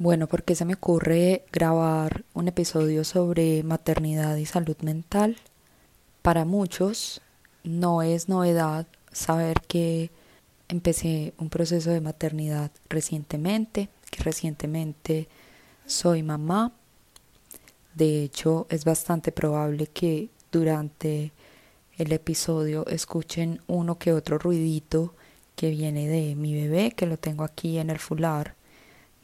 Bueno, 0.00 0.28
porque 0.28 0.54
se 0.54 0.64
me 0.64 0.74
ocurre 0.74 1.44
grabar 1.50 2.24
un 2.32 2.46
episodio 2.46 3.02
sobre 3.02 3.64
maternidad 3.64 4.36
y 4.36 4.46
salud 4.46 4.76
mental. 4.82 5.38
Para 6.22 6.44
muchos 6.44 7.20
no 7.64 8.02
es 8.02 8.28
novedad 8.28 8.86
saber 9.10 9.60
que 9.62 10.12
empecé 10.68 11.34
un 11.36 11.48
proceso 11.48 11.90
de 11.90 12.00
maternidad 12.00 12.70
recientemente, 12.88 13.88
que 14.12 14.22
recientemente 14.22 15.26
soy 15.84 16.22
mamá. 16.22 16.70
De 17.96 18.22
hecho, 18.22 18.68
es 18.70 18.84
bastante 18.84 19.32
probable 19.32 19.88
que 19.88 20.28
durante 20.52 21.32
el 21.96 22.12
episodio 22.12 22.86
escuchen 22.86 23.62
uno 23.66 23.98
que 23.98 24.12
otro 24.12 24.38
ruidito 24.38 25.12
que 25.56 25.70
viene 25.70 26.06
de 26.06 26.36
mi 26.36 26.54
bebé, 26.54 26.92
que 26.92 27.06
lo 27.06 27.18
tengo 27.18 27.42
aquí 27.42 27.78
en 27.78 27.90
el 27.90 27.98
fular 27.98 28.57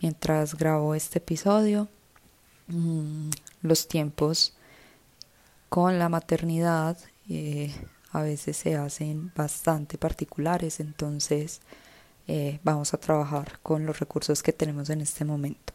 mientras 0.04 0.54
grabo 0.54 0.94
este 0.94 1.18
episodio. 1.18 1.88
Mm, 2.66 3.30
los 3.62 3.88
tiempos 3.88 4.52
con 5.70 5.98
la 5.98 6.10
maternidad 6.10 6.98
eh, 7.30 7.74
a 8.12 8.20
veces 8.20 8.58
se 8.58 8.76
hacen 8.76 9.32
bastante 9.34 9.96
particulares, 9.96 10.78
entonces 10.78 11.62
eh, 12.28 12.60
vamos 12.64 12.92
a 12.92 12.98
trabajar 12.98 13.58
con 13.62 13.86
los 13.86 13.98
recursos 13.98 14.42
que 14.42 14.52
tenemos 14.52 14.90
en 14.90 15.00
este 15.00 15.24
momento. 15.24 15.72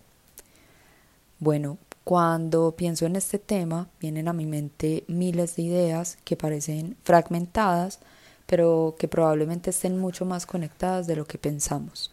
Bueno, 1.39 1.79
cuando 2.03 2.75
pienso 2.75 3.07
en 3.07 3.15
este 3.15 3.39
tema, 3.39 3.89
vienen 3.99 4.27
a 4.27 4.33
mi 4.33 4.45
mente 4.45 5.05
miles 5.07 5.55
de 5.55 5.63
ideas 5.63 6.19
que 6.23 6.37
parecen 6.37 6.97
fragmentadas, 7.03 7.97
pero 8.45 8.95
que 8.99 9.07
probablemente 9.07 9.71
estén 9.71 9.97
mucho 9.97 10.23
más 10.23 10.45
conectadas 10.45 11.07
de 11.07 11.15
lo 11.15 11.25
que 11.25 11.39
pensamos. 11.39 12.11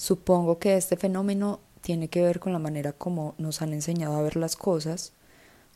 Supongo 0.00 0.58
que 0.58 0.78
este 0.78 0.96
fenómeno 0.96 1.60
tiene 1.82 2.08
que 2.08 2.22
ver 2.22 2.40
con 2.40 2.54
la 2.54 2.58
manera 2.58 2.94
como 2.94 3.34
nos 3.36 3.60
han 3.60 3.74
enseñado 3.74 4.16
a 4.16 4.22
ver 4.22 4.34
las 4.34 4.56
cosas, 4.56 5.12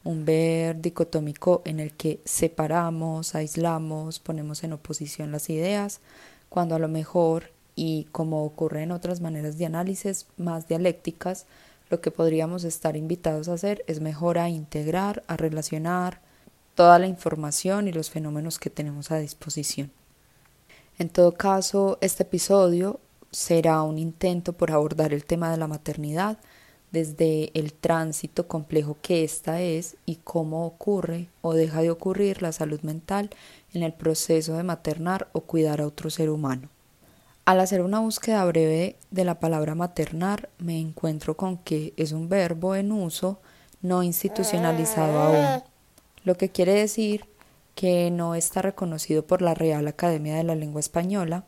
un 0.03 0.25
ver 0.25 0.81
dicotómico 0.81 1.61
en 1.67 1.79
el 1.79 1.93
que 1.93 2.23
separamos, 2.25 3.35
aislamos, 3.35 4.21
ponemos 4.21 4.65
en 4.65 4.73
oposición 4.73 5.31
las 5.31 5.51
ideas, 5.51 6.01
cuando 6.49 6.75
a 6.75 6.79
lo 6.79 6.89
mejor, 6.89 7.51
y 7.77 8.05
como 8.13 8.47
ocurre 8.47 8.85
en 8.85 8.93
otras 8.93 9.21
maneras 9.21 9.59
de 9.59 9.67
análisis 9.67 10.27
más 10.39 10.69
dialécticas, 10.69 11.45
lo 11.91 12.01
que 12.01 12.11
podríamos 12.11 12.65
estar 12.65 12.97
invitados 12.97 13.51
a 13.51 13.53
hacer 13.53 13.85
es 13.89 14.01
mejor 14.01 14.39
a 14.39 14.49
integrar, 14.49 15.23
a 15.27 15.37
relacionar 15.37 16.23
toda 16.75 16.99
la 16.99 17.09
información 17.09 17.89
y 17.89 17.93
los 17.93 18.09
fenómenos 18.09 18.59
que 18.59 18.71
tenemos 18.71 19.11
a 19.11 19.19
disposición. 19.19 19.93
En 20.99 21.11
todo 21.11 21.33
caso, 21.33 21.99
este 22.01 22.23
episodio 22.23 23.01
será 23.35 23.83
un 23.83 23.99
intento 23.99 24.53
por 24.53 24.71
abordar 24.71 25.13
el 25.13 25.25
tema 25.25 25.51
de 25.51 25.57
la 25.57 25.67
maternidad 25.67 26.39
desde 26.93 27.51
el 27.59 27.73
tránsito 27.73 28.47
complejo 28.47 28.97
que 29.03 29.25
ésta 29.25 29.61
es 29.61 29.97
y 30.07 30.17
cómo 30.23 30.65
ocurre 30.65 31.27
o 31.43 31.53
deja 31.53 31.83
de 31.83 31.91
ocurrir 31.91 32.41
la 32.41 32.53
salud 32.53 32.81
mental 32.83 33.31
en 33.73 33.83
el 33.83 33.93
proceso 33.93 34.57
de 34.57 34.63
maternar 34.63 35.29
o 35.33 35.41
cuidar 35.41 35.81
a 35.81 35.87
otro 35.89 36.09
ser 36.09 36.31
humano. 36.31 36.69
Al 37.45 37.59
hacer 37.59 37.83
una 37.83 37.99
búsqueda 37.99 38.45
breve 38.45 38.97
de 39.11 39.25
la 39.25 39.41
palabra 39.41 39.75
maternar, 39.75 40.49
me 40.59 40.79
encuentro 40.79 41.37
con 41.37 41.59
que 41.59 41.93
es 41.97 42.13
un 42.13 42.29
verbo 42.29 42.77
en 42.77 42.93
uso 42.93 43.41
no 43.83 44.05
institucionalizado 44.05 45.19
aún, 45.19 45.63
lo 46.23 46.37
que 46.37 46.51
quiere 46.51 46.75
decir 46.75 47.27
que 47.75 48.11
no 48.13 48.37
está 48.37 48.63
reconocido 48.63 49.27
por 49.27 49.43
la 49.43 49.55
Real 49.55 49.89
Academia 49.89 50.37
de 50.37 50.45
la 50.45 50.55
Lengua 50.55 50.81
Española 50.81 51.45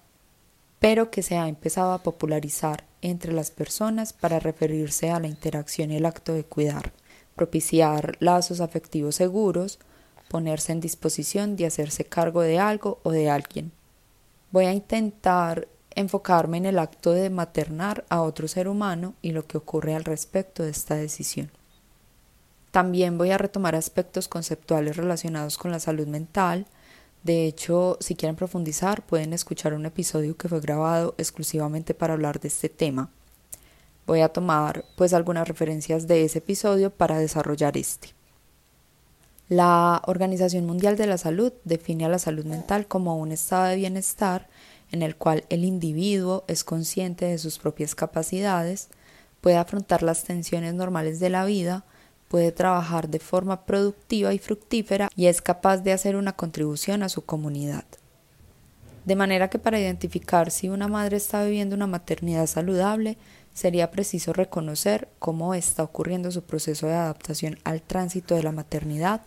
pero 0.80 1.10
que 1.10 1.22
se 1.22 1.36
ha 1.36 1.48
empezado 1.48 1.92
a 1.92 2.02
popularizar 2.02 2.84
entre 3.02 3.32
las 3.32 3.50
personas 3.50 4.12
para 4.12 4.40
referirse 4.40 5.10
a 5.10 5.20
la 5.20 5.28
interacción 5.28 5.90
y 5.90 5.96
el 5.96 6.06
acto 6.06 6.32
de 6.32 6.44
cuidar, 6.44 6.92
propiciar 7.34 8.16
lazos 8.20 8.60
afectivos 8.60 9.16
seguros, 9.16 9.78
ponerse 10.28 10.72
en 10.72 10.80
disposición 10.80 11.56
de 11.56 11.66
hacerse 11.66 12.04
cargo 12.04 12.42
de 12.42 12.58
algo 12.58 12.98
o 13.04 13.10
de 13.10 13.30
alguien. 13.30 13.72
Voy 14.50 14.66
a 14.66 14.72
intentar 14.72 15.68
enfocarme 15.94 16.58
en 16.58 16.66
el 16.66 16.78
acto 16.78 17.12
de 17.12 17.30
maternar 17.30 18.04
a 18.08 18.22
otro 18.22 18.48
ser 18.48 18.68
humano 18.68 19.14
y 19.22 19.32
lo 19.32 19.46
que 19.46 19.56
ocurre 19.56 19.94
al 19.94 20.04
respecto 20.04 20.62
de 20.62 20.70
esta 20.70 20.94
decisión. 20.94 21.50
También 22.70 23.16
voy 23.16 23.30
a 23.30 23.38
retomar 23.38 23.74
aspectos 23.74 24.28
conceptuales 24.28 24.96
relacionados 24.96 25.56
con 25.56 25.70
la 25.70 25.80
salud 25.80 26.06
mental, 26.06 26.66
de 27.26 27.46
hecho, 27.46 27.98
si 28.00 28.14
quieren 28.14 28.36
profundizar, 28.36 29.04
pueden 29.04 29.32
escuchar 29.32 29.74
un 29.74 29.84
episodio 29.84 30.36
que 30.36 30.48
fue 30.48 30.60
grabado 30.60 31.16
exclusivamente 31.18 31.92
para 31.92 32.14
hablar 32.14 32.38
de 32.38 32.46
este 32.46 32.68
tema. 32.68 33.10
Voy 34.06 34.20
a 34.20 34.28
tomar 34.28 34.84
pues 34.96 35.12
algunas 35.12 35.48
referencias 35.48 36.06
de 36.06 36.24
ese 36.24 36.38
episodio 36.38 36.90
para 36.90 37.18
desarrollar 37.18 37.76
este. 37.76 38.14
La 39.48 40.02
Organización 40.06 40.66
Mundial 40.66 40.96
de 40.96 41.08
la 41.08 41.18
Salud 41.18 41.52
define 41.64 42.04
a 42.04 42.08
la 42.08 42.20
salud 42.20 42.44
mental 42.44 42.86
como 42.86 43.16
un 43.16 43.32
estado 43.32 43.64
de 43.64 43.76
bienestar 43.76 44.48
en 44.92 45.02
el 45.02 45.16
cual 45.16 45.44
el 45.48 45.64
individuo 45.64 46.44
es 46.46 46.62
consciente 46.62 47.24
de 47.24 47.38
sus 47.38 47.58
propias 47.58 47.96
capacidades, 47.96 48.88
puede 49.40 49.56
afrontar 49.56 50.04
las 50.04 50.22
tensiones 50.22 50.74
normales 50.74 51.18
de 51.18 51.30
la 51.30 51.44
vida, 51.44 51.84
puede 52.28 52.52
trabajar 52.52 53.08
de 53.08 53.18
forma 53.18 53.64
productiva 53.64 54.34
y 54.34 54.38
fructífera 54.38 55.08
y 55.14 55.26
es 55.26 55.40
capaz 55.40 55.78
de 55.78 55.92
hacer 55.92 56.16
una 56.16 56.34
contribución 56.34 57.02
a 57.02 57.08
su 57.08 57.24
comunidad. 57.24 57.84
De 59.04 59.14
manera 59.14 59.48
que 59.48 59.60
para 59.60 59.78
identificar 59.78 60.50
si 60.50 60.68
una 60.68 60.88
madre 60.88 61.16
está 61.16 61.44
viviendo 61.44 61.76
una 61.76 61.86
maternidad 61.86 62.46
saludable, 62.46 63.16
sería 63.54 63.90
preciso 63.90 64.32
reconocer 64.32 65.08
cómo 65.20 65.54
está 65.54 65.84
ocurriendo 65.84 66.30
su 66.32 66.42
proceso 66.42 66.88
de 66.88 66.94
adaptación 66.94 67.58
al 67.64 67.82
tránsito 67.82 68.34
de 68.34 68.42
la 68.42 68.52
maternidad, 68.52 69.22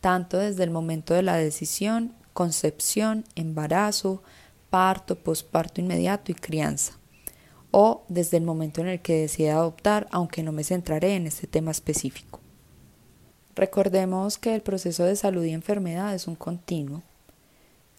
tanto 0.00 0.38
desde 0.38 0.62
el 0.62 0.70
momento 0.70 1.14
de 1.14 1.22
la 1.22 1.36
decisión, 1.36 2.14
concepción, 2.32 3.24
embarazo, 3.34 4.22
parto, 4.70 5.16
posparto 5.16 5.80
inmediato 5.80 6.30
y 6.30 6.34
crianza, 6.34 6.94
o 7.72 8.04
desde 8.08 8.36
el 8.36 8.44
momento 8.44 8.80
en 8.80 8.88
el 8.88 9.00
que 9.00 9.20
decide 9.22 9.50
adoptar, 9.50 10.06
aunque 10.12 10.44
no 10.44 10.52
me 10.52 10.64
centraré 10.64 11.16
en 11.16 11.26
este 11.26 11.48
tema 11.48 11.72
específico. 11.72 12.43
Recordemos 13.56 14.36
que 14.38 14.54
el 14.54 14.62
proceso 14.62 15.04
de 15.04 15.14
salud 15.14 15.44
y 15.44 15.52
enfermedad 15.52 16.14
es 16.14 16.26
un 16.26 16.34
continuo, 16.34 17.02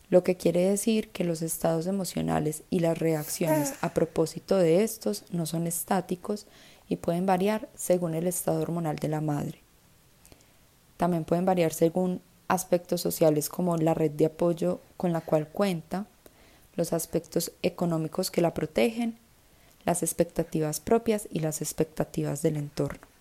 lo 0.10 0.24
que 0.24 0.36
quiere 0.36 0.70
decir 0.70 1.10
que 1.10 1.24
los 1.24 1.42
estados 1.42 1.88
emocionales 1.88 2.64
y 2.70 2.80
las 2.80 2.98
reacciones 2.98 3.74
a 3.82 3.94
propósito 3.94 4.58
de 4.58 4.84
estos 4.84 5.24
no 5.32 5.46
son 5.46 5.66
estáticos 5.66 6.46
y 6.90 6.98
pueden 6.98 7.26
variar 7.26 7.70
según 7.76 8.14
el 8.14 8.28
estado 8.28 8.62
hormonal 8.62 8.98
de 8.98 9.08
la 9.08 9.22
madre. 9.22 9.62
También 10.98 11.24
pueden 11.24 11.46
variar 11.46 11.74
según 11.74 12.22
aspectos 12.48 13.02
sociales 13.02 13.50
como 13.50 13.78
la 13.78 13.94
red 13.94 14.12
de 14.12 14.28
apoyo 14.28 14.80
con 14.98 15.12
la 15.12 15.22
cual 15.22 15.48
cuenta, 15.48 16.06
los 16.76 16.94
aspectos 16.94 17.52
económicos 17.64 18.30
que 18.30 18.42
la 18.42 18.54
protegen, 18.54 19.18
las 19.86 20.04
expectativas 20.04 20.80
propias 20.80 21.28
y 21.32 21.40
las 21.40 21.62
expectativas 21.62 22.42
del 22.42 22.58
entorno. 22.58 23.15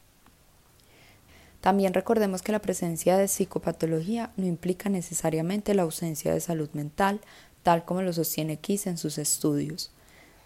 También 1.64 1.94
recordemos 1.94 2.42
que 2.42 2.52
la 2.52 2.58
presencia 2.58 3.16
de 3.16 3.26
psicopatología 3.26 4.30
no 4.36 4.44
implica 4.44 4.90
necesariamente 4.90 5.72
la 5.72 5.84
ausencia 5.84 6.34
de 6.34 6.40
salud 6.40 6.68
mental, 6.74 7.22
tal 7.62 7.86
como 7.86 8.02
lo 8.02 8.12
sostiene 8.12 8.58
Kiss 8.58 8.86
en 8.86 8.98
sus 8.98 9.16
estudios. 9.16 9.90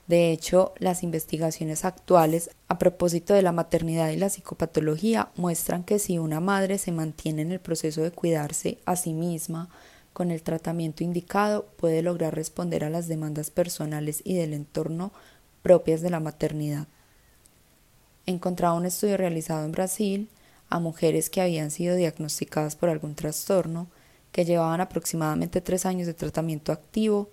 De 0.07 0.31
hecho, 0.31 0.75
las 0.79 1.03
investigaciones 1.03 1.85
actuales 1.85 2.51
a 2.69 2.79
propósito 2.79 3.35
de 3.35 3.43
la 3.43 3.51
maternidad 3.51 4.11
y 4.11 4.17
la 4.17 4.31
psicopatología 4.31 5.31
muestran 5.35 5.83
que 5.83 5.99
si 5.99 6.21
una 6.21 6.39
madre 6.39 6.79
se 6.79 6.93
mantiene 6.93 7.43
en 7.43 7.51
el 7.51 7.59
proceso 7.59 8.01
de 8.03 8.13
cuidarse 8.13 8.79
a 8.85 8.95
sí 8.95 9.13
misma 9.13 9.71
con 10.13 10.31
el 10.31 10.43
tratamiento 10.43 11.03
indicado, 11.03 11.67
puede 11.79 12.01
lograr 12.01 12.37
responder 12.37 12.85
a 12.85 12.91
las 12.91 13.09
demandas 13.09 13.51
personales 13.51 14.23
y 14.23 14.35
del 14.35 14.53
entorno 14.53 15.11
propias 15.63 16.01
de 16.01 16.11
la 16.11 16.21
maternidad. 16.21 16.87
Encontraba 18.25 18.75
un 18.75 18.87
estudio 18.87 19.17
realizado 19.17 19.65
en 19.65 19.73
Brasil 19.73 20.29
a 20.69 20.79
mujeres 20.79 21.31
que 21.31 21.41
habían 21.41 21.71
sido 21.71 21.97
diagnosticadas 21.97 22.77
por 22.77 22.89
algún 22.89 23.15
trastorno, 23.15 23.89
que 24.33 24.45
llevaban 24.45 24.81
aproximadamente 24.81 25.61
tres 25.61 25.87
años 25.87 26.07
de 26.07 26.15
tratamiento 26.15 26.73
activo. 26.73 27.31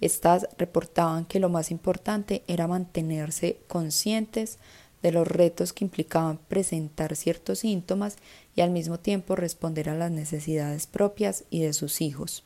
Estas 0.00 0.48
reportaban 0.58 1.24
que 1.24 1.40
lo 1.40 1.48
más 1.48 1.70
importante 1.70 2.42
era 2.46 2.66
mantenerse 2.66 3.58
conscientes 3.66 4.58
de 5.02 5.12
los 5.12 5.26
retos 5.26 5.72
que 5.72 5.84
implicaban 5.84 6.38
presentar 6.48 7.16
ciertos 7.16 7.60
síntomas 7.60 8.16
y 8.54 8.60
al 8.60 8.70
mismo 8.70 8.98
tiempo 8.98 9.36
responder 9.36 9.88
a 9.88 9.94
las 9.94 10.10
necesidades 10.10 10.86
propias 10.86 11.44
y 11.50 11.60
de 11.60 11.72
sus 11.72 12.00
hijos. 12.00 12.44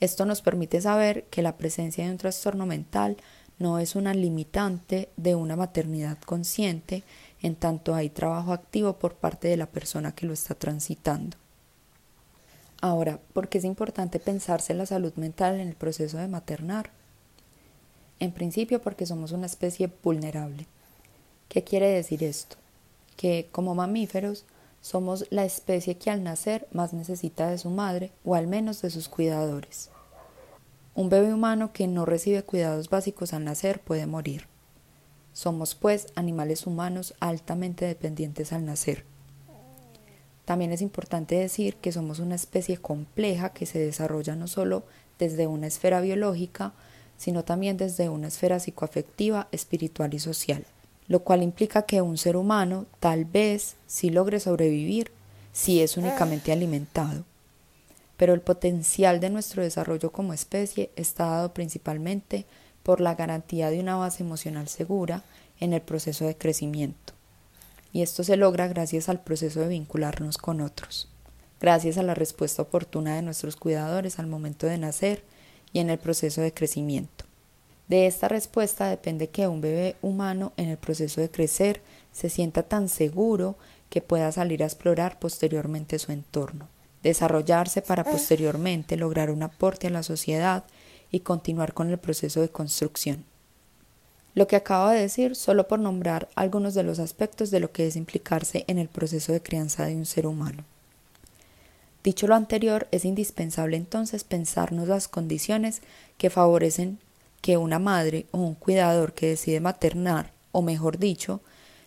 Esto 0.00 0.26
nos 0.26 0.42
permite 0.42 0.80
saber 0.80 1.24
que 1.24 1.42
la 1.42 1.56
presencia 1.56 2.04
de 2.04 2.10
un 2.10 2.18
trastorno 2.18 2.66
mental 2.66 3.16
no 3.58 3.80
es 3.80 3.96
una 3.96 4.14
limitante 4.14 5.08
de 5.16 5.34
una 5.34 5.56
maternidad 5.56 6.18
consciente, 6.18 7.02
en 7.42 7.54
tanto 7.54 7.94
hay 7.94 8.10
trabajo 8.10 8.52
activo 8.52 8.94
por 8.94 9.14
parte 9.14 9.48
de 9.48 9.56
la 9.56 9.66
persona 9.66 10.12
que 10.12 10.26
lo 10.26 10.32
está 10.32 10.54
transitando. 10.54 11.36
Ahora, 12.80 13.18
¿por 13.32 13.48
qué 13.48 13.58
es 13.58 13.64
importante 13.64 14.20
pensarse 14.20 14.72
en 14.72 14.78
la 14.78 14.86
salud 14.86 15.12
mental 15.14 15.58
en 15.58 15.68
el 15.68 15.74
proceso 15.74 16.18
de 16.18 16.28
maternar? 16.28 16.90
En 18.20 18.32
principio 18.32 18.80
porque 18.80 19.06
somos 19.06 19.32
una 19.32 19.46
especie 19.46 19.90
vulnerable. 20.02 20.66
¿Qué 21.48 21.64
quiere 21.64 21.88
decir 21.88 22.22
esto? 22.22 22.56
Que 23.16 23.48
como 23.50 23.74
mamíferos 23.74 24.44
somos 24.80 25.26
la 25.30 25.44
especie 25.44 25.96
que 25.96 26.10
al 26.10 26.22
nacer 26.22 26.68
más 26.72 26.92
necesita 26.92 27.48
de 27.48 27.58
su 27.58 27.70
madre 27.70 28.12
o 28.24 28.34
al 28.34 28.46
menos 28.46 28.82
de 28.82 28.90
sus 28.90 29.08
cuidadores. 29.08 29.90
Un 30.94 31.08
bebé 31.08 31.32
humano 31.32 31.72
que 31.72 31.86
no 31.86 32.04
recibe 32.04 32.42
cuidados 32.42 32.90
básicos 32.90 33.32
al 33.32 33.44
nacer 33.44 33.80
puede 33.80 34.06
morir. 34.06 34.46
Somos, 35.38 35.76
pues, 35.76 36.08
animales 36.16 36.66
humanos 36.66 37.14
altamente 37.20 37.84
dependientes 37.84 38.52
al 38.52 38.64
nacer. 38.64 39.04
También 40.44 40.72
es 40.72 40.82
importante 40.82 41.36
decir 41.36 41.76
que 41.76 41.92
somos 41.92 42.18
una 42.18 42.34
especie 42.34 42.78
compleja 42.78 43.50
que 43.50 43.64
se 43.64 43.78
desarrolla 43.78 44.34
no 44.34 44.48
solo 44.48 44.82
desde 45.16 45.46
una 45.46 45.68
esfera 45.68 46.00
biológica, 46.00 46.72
sino 47.16 47.44
también 47.44 47.76
desde 47.76 48.08
una 48.08 48.26
esfera 48.26 48.58
psicoafectiva, 48.58 49.46
espiritual 49.52 50.12
y 50.12 50.18
social, 50.18 50.64
lo 51.06 51.20
cual 51.20 51.44
implica 51.44 51.82
que 51.82 52.02
un 52.02 52.18
ser 52.18 52.36
humano 52.36 52.86
tal 52.98 53.24
vez 53.24 53.76
sí 53.86 54.10
logre 54.10 54.40
sobrevivir 54.40 55.12
si 55.52 55.82
es 55.82 55.96
únicamente 55.96 56.50
alimentado 56.50 57.24
pero 58.18 58.34
el 58.34 58.40
potencial 58.40 59.20
de 59.20 59.30
nuestro 59.30 59.62
desarrollo 59.62 60.10
como 60.10 60.34
especie 60.34 60.90
está 60.96 61.26
dado 61.26 61.54
principalmente 61.54 62.44
por 62.88 63.02
la 63.02 63.16
garantía 63.16 63.68
de 63.68 63.80
una 63.80 63.96
base 63.96 64.22
emocional 64.22 64.66
segura 64.66 65.22
en 65.60 65.74
el 65.74 65.82
proceso 65.82 66.24
de 66.24 66.38
crecimiento. 66.38 67.12
Y 67.92 68.00
esto 68.00 68.24
se 68.24 68.38
logra 68.38 68.66
gracias 68.66 69.10
al 69.10 69.20
proceso 69.20 69.60
de 69.60 69.68
vincularnos 69.68 70.38
con 70.38 70.62
otros, 70.62 71.06
gracias 71.60 71.98
a 71.98 72.02
la 72.02 72.14
respuesta 72.14 72.62
oportuna 72.62 73.14
de 73.14 73.20
nuestros 73.20 73.56
cuidadores 73.56 74.18
al 74.18 74.26
momento 74.26 74.66
de 74.66 74.78
nacer 74.78 75.22
y 75.70 75.80
en 75.80 75.90
el 75.90 75.98
proceso 75.98 76.40
de 76.40 76.54
crecimiento. 76.54 77.26
De 77.88 78.06
esta 78.06 78.26
respuesta 78.26 78.88
depende 78.88 79.28
que 79.28 79.48
un 79.48 79.60
bebé 79.60 79.96
humano 80.00 80.54
en 80.56 80.70
el 80.70 80.78
proceso 80.78 81.20
de 81.20 81.30
crecer 81.30 81.82
se 82.10 82.30
sienta 82.30 82.62
tan 82.62 82.88
seguro 82.88 83.58
que 83.90 84.00
pueda 84.00 84.32
salir 84.32 84.62
a 84.62 84.66
explorar 84.66 85.18
posteriormente 85.18 85.98
su 85.98 86.10
entorno 86.10 86.68
desarrollarse 87.02 87.82
para 87.82 88.04
posteriormente 88.04 88.96
lograr 88.96 89.30
un 89.30 89.42
aporte 89.42 89.86
a 89.86 89.90
la 89.90 90.02
sociedad 90.02 90.64
y 91.10 91.20
continuar 91.20 91.74
con 91.74 91.90
el 91.90 91.98
proceso 91.98 92.40
de 92.40 92.48
construcción. 92.48 93.24
Lo 94.34 94.46
que 94.46 94.56
acabo 94.56 94.90
de 94.90 95.00
decir 95.00 95.34
solo 95.34 95.66
por 95.66 95.80
nombrar 95.80 96.28
algunos 96.34 96.74
de 96.74 96.82
los 96.82 96.98
aspectos 96.98 97.50
de 97.50 97.60
lo 97.60 97.72
que 97.72 97.86
es 97.86 97.96
implicarse 97.96 98.64
en 98.68 98.78
el 98.78 98.88
proceso 98.88 99.32
de 99.32 99.42
crianza 99.42 99.86
de 99.86 99.96
un 99.96 100.06
ser 100.06 100.26
humano. 100.26 100.64
Dicho 102.04 102.26
lo 102.26 102.34
anterior, 102.34 102.86
es 102.90 103.04
indispensable 103.04 103.76
entonces 103.76 104.24
pensarnos 104.24 104.88
las 104.88 105.08
condiciones 105.08 105.82
que 106.16 106.30
favorecen 106.30 106.98
que 107.40 107.56
una 107.56 107.78
madre 107.78 108.26
o 108.30 108.38
un 108.38 108.54
cuidador 108.54 109.12
que 109.12 109.28
decide 109.28 109.60
maternar, 109.60 110.32
o 110.52 110.62
mejor 110.62 110.98
dicho, 110.98 111.40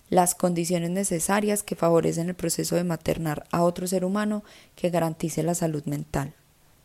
las 0.09 0.35
condiciones 0.35 0.89
necesarias 0.89 1.63
que 1.63 1.75
favorecen 1.75 2.27
el 2.27 2.35
proceso 2.35 2.75
de 2.75 2.83
maternar 2.83 3.45
a 3.51 3.63
otro 3.63 3.87
ser 3.87 4.03
humano 4.03 4.43
que 4.75 4.89
garantice 4.89 5.41
la 5.41 5.55
salud 5.55 5.83
mental. 5.85 6.33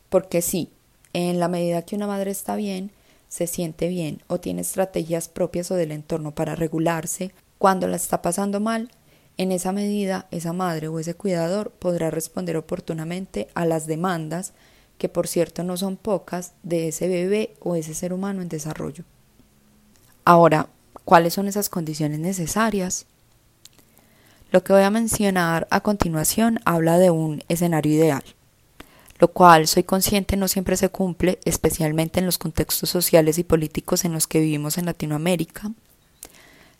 Porque 0.09 0.41
sí, 0.41 0.71
en 1.13 1.39
la 1.39 1.47
medida 1.47 1.81
que 1.83 1.95
una 1.95 2.07
madre 2.07 2.31
está 2.31 2.55
bien, 2.55 2.91
se 3.29 3.47
siente 3.47 3.87
bien 3.87 4.21
o 4.27 4.39
tiene 4.39 4.61
estrategias 4.61 5.27
propias 5.27 5.71
o 5.71 5.75
del 5.75 5.91
entorno 5.91 6.33
para 6.33 6.55
regularse, 6.55 7.31
cuando 7.57 7.87
la 7.87 7.95
está 7.95 8.21
pasando 8.21 8.59
mal, 8.59 8.89
en 9.37 9.51
esa 9.51 9.71
medida 9.71 10.27
esa 10.31 10.53
madre 10.53 10.87
o 10.87 10.99
ese 10.99 11.13
cuidador 11.13 11.71
podrá 11.71 12.09
responder 12.09 12.57
oportunamente 12.57 13.47
a 13.53 13.65
las 13.65 13.85
demandas, 13.85 14.53
que 14.97 15.09
por 15.09 15.27
cierto 15.27 15.63
no 15.63 15.77
son 15.77 15.95
pocas, 15.95 16.53
de 16.63 16.87
ese 16.87 17.07
bebé 17.07 17.55
o 17.59 17.75
ese 17.75 17.93
ser 17.93 18.13
humano 18.13 18.41
en 18.41 18.49
desarrollo. 18.49 19.03
Ahora, 20.25 20.69
¿cuáles 21.05 21.33
son 21.33 21.47
esas 21.47 21.69
condiciones 21.69 22.19
necesarias? 22.19 23.05
Lo 24.51 24.63
que 24.63 24.73
voy 24.73 24.83
a 24.83 24.89
mencionar 24.89 25.67
a 25.69 25.81
continuación 25.81 26.59
habla 26.65 26.97
de 26.97 27.11
un 27.11 27.43
escenario 27.47 27.93
ideal, 27.93 28.23
lo 29.19 29.29
cual 29.29 29.67
soy 29.67 29.83
consciente 29.83 30.37
no 30.37 30.47
siempre 30.47 30.77
se 30.77 30.89
cumple, 30.89 31.39
especialmente 31.45 32.19
en 32.19 32.25
los 32.25 32.37
contextos 32.37 32.89
sociales 32.89 33.37
y 33.39 33.43
políticos 33.43 34.05
en 34.05 34.13
los 34.13 34.27
que 34.27 34.39
vivimos 34.39 34.77
en 34.77 34.85
Latinoamérica. 34.85 35.71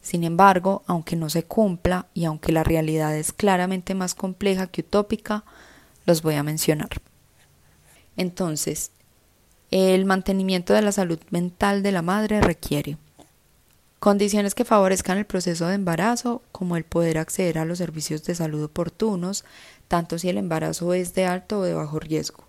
Sin 0.01 0.23
embargo, 0.23 0.83
aunque 0.87 1.15
no 1.15 1.29
se 1.29 1.43
cumpla 1.43 2.07
y 2.13 2.25
aunque 2.25 2.51
la 2.51 2.63
realidad 2.63 3.15
es 3.15 3.33
claramente 3.33 3.95
más 3.95 4.15
compleja 4.15 4.67
que 4.67 4.81
utópica, 4.81 5.43
los 6.05 6.21
voy 6.21 6.35
a 6.35 6.43
mencionar. 6.43 6.89
Entonces, 8.15 8.91
el 9.71 10.05
mantenimiento 10.05 10.73
de 10.73 10.81
la 10.81 10.91
salud 10.91 11.19
mental 11.29 11.83
de 11.83 11.91
la 11.91 12.01
madre 12.01 12.39
requiere 12.39 12.97
Condiciones 13.99 14.53
que 14.53 14.63
favorezcan 14.63 15.17
el 15.17 15.25
proceso 15.25 15.65
de 15.65 15.73
embarazo, 15.73 16.43
como 16.51 16.77
el 16.77 16.83
poder 16.83 17.17
acceder 17.17 17.57
a 17.57 17.65
los 17.65 17.79
servicios 17.79 18.23
de 18.23 18.35
salud 18.35 18.63
oportunos, 18.63 19.43
tanto 19.87 20.19
si 20.19 20.29
el 20.29 20.37
embarazo 20.37 20.93
es 20.93 21.15
de 21.15 21.25
alto 21.25 21.59
o 21.59 21.63
de 21.63 21.73
bajo 21.73 21.99
riesgo. 21.99 22.43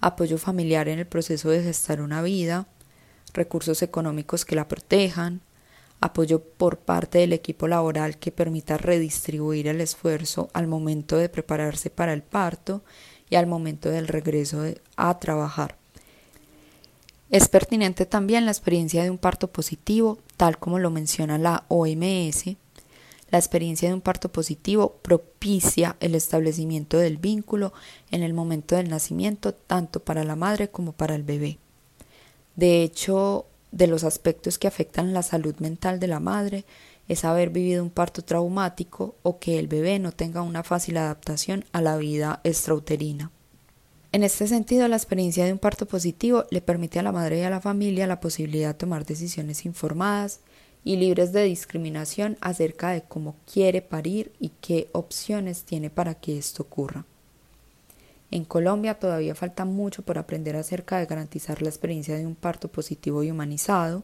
Apoyo 0.00 0.38
familiar 0.38 0.88
en 0.88 0.98
el 0.98 1.06
proceso 1.06 1.50
de 1.50 1.62
gestar 1.62 2.00
una 2.00 2.20
vida, 2.20 2.66
recursos 3.32 3.80
económicos 3.82 4.44
que 4.44 4.56
la 4.56 4.66
protejan, 4.66 5.40
apoyo 6.00 6.42
por 6.42 6.78
parte 6.78 7.18
del 7.18 7.32
equipo 7.32 7.68
laboral 7.68 8.18
que 8.18 8.32
permita 8.32 8.76
redistribuir 8.76 9.68
el 9.68 9.80
esfuerzo 9.80 10.50
al 10.52 10.66
momento 10.66 11.16
de 11.16 11.28
prepararse 11.28 11.90
para 11.90 12.12
el 12.12 12.22
parto 12.22 12.82
y 13.28 13.36
al 13.36 13.46
momento 13.46 13.88
del 13.88 14.08
regreso 14.08 14.64
a 14.96 15.18
trabajar. 15.20 15.79
Es 17.30 17.48
pertinente 17.48 18.06
también 18.06 18.44
la 18.44 18.50
experiencia 18.50 19.04
de 19.04 19.10
un 19.10 19.18
parto 19.18 19.46
positivo, 19.52 20.18
tal 20.36 20.58
como 20.58 20.80
lo 20.80 20.90
menciona 20.90 21.38
la 21.38 21.64
OMS. 21.68 22.56
La 23.30 23.38
experiencia 23.38 23.88
de 23.88 23.94
un 23.94 24.00
parto 24.00 24.32
positivo 24.32 24.96
propicia 25.00 25.96
el 26.00 26.16
establecimiento 26.16 26.98
del 26.98 27.18
vínculo 27.18 27.72
en 28.10 28.24
el 28.24 28.34
momento 28.34 28.74
del 28.74 28.90
nacimiento, 28.90 29.54
tanto 29.54 30.00
para 30.00 30.24
la 30.24 30.34
madre 30.34 30.70
como 30.70 30.90
para 30.90 31.14
el 31.14 31.22
bebé. 31.22 31.58
De 32.56 32.82
hecho, 32.82 33.46
de 33.70 33.86
los 33.86 34.02
aspectos 34.02 34.58
que 34.58 34.66
afectan 34.66 35.12
la 35.12 35.22
salud 35.22 35.54
mental 35.60 36.00
de 36.00 36.08
la 36.08 36.18
madre 36.18 36.64
es 37.06 37.24
haber 37.24 37.50
vivido 37.50 37.84
un 37.84 37.90
parto 37.90 38.22
traumático 38.22 39.14
o 39.22 39.38
que 39.38 39.60
el 39.60 39.68
bebé 39.68 40.00
no 40.00 40.10
tenga 40.10 40.42
una 40.42 40.64
fácil 40.64 40.96
adaptación 40.96 41.64
a 41.70 41.80
la 41.80 41.96
vida 41.96 42.40
extrauterina. 42.42 43.30
En 44.12 44.24
este 44.24 44.48
sentido, 44.48 44.88
la 44.88 44.96
experiencia 44.96 45.44
de 45.44 45.52
un 45.52 45.60
parto 45.60 45.86
positivo 45.86 46.44
le 46.50 46.60
permite 46.60 46.98
a 46.98 47.04
la 47.04 47.12
madre 47.12 47.38
y 47.38 47.42
a 47.42 47.50
la 47.50 47.60
familia 47.60 48.08
la 48.08 48.18
posibilidad 48.18 48.70
de 48.70 48.74
tomar 48.74 49.06
decisiones 49.06 49.64
informadas 49.64 50.40
y 50.82 50.96
libres 50.96 51.32
de 51.32 51.44
discriminación 51.44 52.36
acerca 52.40 52.90
de 52.90 53.02
cómo 53.02 53.36
quiere 53.52 53.82
parir 53.82 54.32
y 54.40 54.50
qué 54.60 54.88
opciones 54.90 55.62
tiene 55.62 55.90
para 55.90 56.16
que 56.16 56.36
esto 56.36 56.64
ocurra. 56.64 57.04
En 58.32 58.44
Colombia 58.44 58.98
todavía 58.98 59.36
falta 59.36 59.64
mucho 59.64 60.02
por 60.02 60.18
aprender 60.18 60.56
acerca 60.56 60.98
de 60.98 61.06
garantizar 61.06 61.62
la 61.62 61.68
experiencia 61.68 62.16
de 62.16 62.26
un 62.26 62.34
parto 62.34 62.66
positivo 62.66 63.22
y 63.22 63.30
humanizado. 63.30 64.02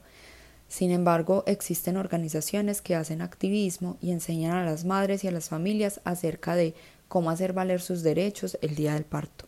Sin 0.69 0.93
embargo, 0.93 1.43
existen 1.49 1.97
organizaciones 1.97 2.81
que 2.81 2.95
hacen 2.95 3.23
activismo 3.23 3.97
y 4.01 4.13
enseñan 4.13 4.53
a 4.53 4.65
las 4.65 4.85
madres 4.85 5.25
y 5.25 5.29
a 5.29 5.33
las 5.33 5.49
familias 5.49 6.01
acerca 6.05 6.55
de 6.55 6.75
cómo 7.09 7.31
hacer 7.31 7.53
valer 7.53 7.81
sus 7.81 8.05
derechos 8.05 8.57
el 8.63 8.77
día 8.77 8.95
del 8.95 9.05
parto. 9.05 9.47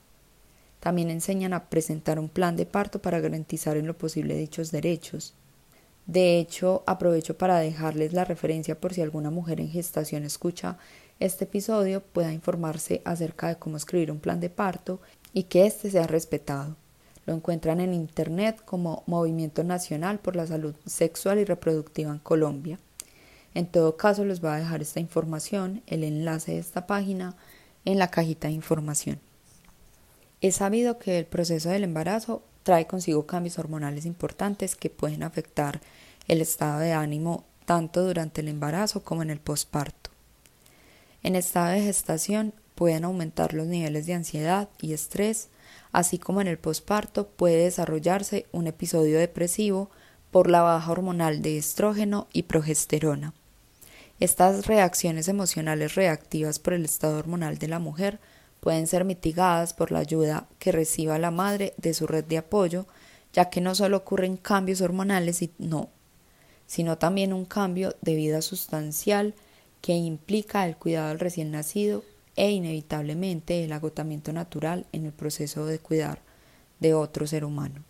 También 0.81 1.11
enseñan 1.11 1.53
a 1.53 1.69
presentar 1.69 2.19
un 2.19 2.29
plan 2.29 2.57
de 2.57 2.67
parto 2.67 3.01
para 3.01 3.21
garantizar 3.21 3.77
en 3.77 3.87
lo 3.87 3.97
posible 3.97 4.37
dichos 4.37 4.71
derechos. 4.71 5.35
De 6.07 6.39
hecho, 6.39 6.83
aprovecho 6.87 7.37
para 7.37 7.59
dejarles 7.59 8.13
la 8.13 8.25
referencia 8.25 8.81
por 8.81 8.95
si 8.95 9.03
alguna 9.03 9.31
mujer 9.31 9.61
en 9.61 9.69
gestación 9.69 10.25
escucha 10.25 10.79
este 11.21 11.45
episodio 11.45 12.01
pueda 12.01 12.33
informarse 12.33 13.03
acerca 13.05 13.49
de 13.49 13.57
cómo 13.57 13.77
escribir 13.77 14.13
un 14.13 14.21
plan 14.21 14.39
de 14.39 14.51
parto 14.51 15.01
y 15.33 15.45
que 15.45 15.67
éste 15.67 15.91
sea 15.91 16.07
respetado. 16.07 16.77
Lo 17.27 17.35
encuentran 17.35 17.81
en 17.81 17.93
internet 17.93 18.63
como 18.65 19.03
Movimiento 19.07 19.65
Nacional 19.65 20.21
por 20.21 20.37
la 20.37 20.47
Salud 20.47 20.77
Sexual 20.87 21.41
y 21.41 21.45
Reproductiva 21.45 22.13
en 22.13 22.21
Colombia. 22.21 22.79
En 23.55 23.67
todo 23.67 23.97
caso, 23.97 24.25
les 24.25 24.41
voy 24.41 24.51
a 24.51 24.57
dejar 24.57 24.81
esta 24.81 25.01
información, 25.01 25.83
el 25.89 26.05
enlace 26.05 26.53
de 26.53 26.59
esta 26.59 26.87
página, 26.87 27.35
en 27.85 27.99
la 27.99 28.13
cajita 28.13 28.47
de 28.47 28.55
información. 28.55 29.19
Es 30.41 30.57
sabido 30.57 30.99
que 30.99 31.19
el 31.19 31.27
proceso 31.27 31.69
del 31.69 31.85
embarazo 31.85 32.43
trae 32.63 32.87
consigo 32.87 33.27
cambios 33.27 33.59
hormonales 33.59 34.07
importantes 34.07 34.77
que 34.77 34.91
pueden 34.91 35.23
afectar 35.23 35.81
el 36.29 36.41
estado 36.41 36.79
de 36.79 36.93
ánimo 36.93 37.45
tanto 37.65 38.05
durante 38.05 38.41
el 38.41 38.49
embarazo 38.49 39.03
como 39.03 39.23
en 39.23 39.31
el 39.31 39.41
posparto. 39.41 40.11
En 41.23 41.35
estado 41.35 41.73
de 41.73 41.83
gestación 41.83 42.55
pueden 42.75 43.05
aumentar 43.05 43.53
los 43.53 43.67
niveles 43.67 44.07
de 44.07 44.15
ansiedad 44.15 44.69
y 44.81 44.93
estrés, 44.93 45.49
así 45.91 46.19
como 46.19 46.41
en 46.41 46.47
el 46.47 46.59
posparto 46.59 47.27
puede 47.27 47.65
desarrollarse 47.65 48.47
un 48.53 48.69
episodio 48.69 49.19
depresivo 49.19 49.91
por 50.31 50.49
la 50.49 50.63
baja 50.63 50.93
hormonal 50.93 51.43
de 51.43 51.59
estrógeno 51.59 52.29
y 52.33 52.45
progesterona. 52.45 53.35
Estas 54.21 54.67
reacciones 54.67 55.27
emocionales 55.27 55.95
reactivas 55.95 56.59
por 56.59 56.75
el 56.75 56.85
estado 56.85 57.19
hormonal 57.19 57.59
de 57.59 57.69
la 57.69 57.79
mujer 57.79 58.21
pueden 58.61 58.87
ser 58.87 59.05
mitigadas 59.05 59.75
por 59.75 59.93
la 59.93 60.01
ayuda 60.01 60.49
que 60.59 60.73
reciba 60.73 61.19
la 61.19 61.31
madre 61.31 61.75
de 61.77 61.95
su 61.95 62.07
red 62.07 62.25
de 62.25 62.39
apoyo, 62.39 62.87
ya 63.33 63.51
que 63.51 63.61
no 63.61 63.75
solo 63.75 63.99
ocurren 63.99 64.37
cambios 64.37 64.81
hormonales, 64.81 65.37
sino 65.37 65.91
sino 66.69 66.99
también 66.99 67.33
un 67.33 67.47
cambio 67.47 67.97
de 68.03 68.15
vida 68.15 68.43
sustancial 68.43 69.35
que 69.81 69.95
implica 69.95 70.67
el 70.67 70.77
cuidado 70.77 71.09
del 71.09 71.19
recién 71.19 71.51
nacido 71.51 72.05
e 72.37 72.51
inevitablemente 72.51 73.65
el 73.65 73.73
agotamiento 73.73 74.33
natural 74.33 74.87
en 74.93 75.07
el 75.07 75.13
proceso 75.13 75.65
de 75.65 75.79
cuidar 75.79 76.21
de 76.79 76.95
otro 76.95 77.27
ser 77.27 77.45
humano. 77.45 77.83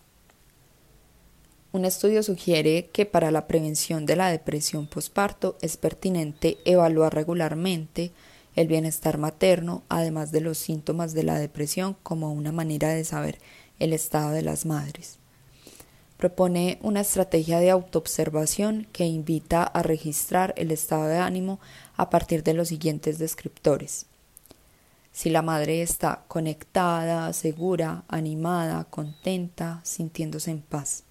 Un 1.71 1.85
estudio 1.85 2.23
sugiere 2.23 2.87
que 2.87 3.05
para 3.05 3.31
la 3.31 3.47
prevención 3.47 4.05
de 4.05 4.15
la 4.15 4.31
depresión 4.31 4.87
posparto 4.87 5.57
es 5.61 5.77
pertinente 5.77 6.57
evaluar 6.65 7.13
regularmente 7.13 8.11
el 8.55 8.67
bienestar 8.67 9.17
materno, 9.17 9.83
además 9.89 10.31
de 10.31 10.41
los 10.41 10.57
síntomas 10.57 11.13
de 11.13 11.23
la 11.23 11.37
depresión, 11.37 11.95
como 12.03 12.33
una 12.33 12.51
manera 12.51 12.89
de 12.89 13.03
saber 13.03 13.39
el 13.79 13.93
estado 13.93 14.31
de 14.31 14.41
las 14.41 14.65
madres. 14.65 15.17
Propone 16.17 16.79
una 16.81 17.01
estrategia 17.01 17.59
de 17.59 17.69
autoobservación 17.69 18.87
que 18.91 19.05
invita 19.05 19.63
a 19.63 19.83
registrar 19.83 20.53
el 20.57 20.71
estado 20.71 21.07
de 21.07 21.17
ánimo 21.17 21.59
a 21.95 22.09
partir 22.09 22.43
de 22.43 22.53
los 22.53 22.67
siguientes 22.67 23.19
descriptores. 23.19 24.05
Si 25.13 25.29
la 25.29 25.41
madre 25.41 25.81
está 25.81 26.23
conectada, 26.27 27.31
segura, 27.33 28.03
animada, 28.09 28.83
contenta, 28.89 29.79
sintiéndose 29.83 30.51
en 30.51 30.61
paz. 30.61 31.03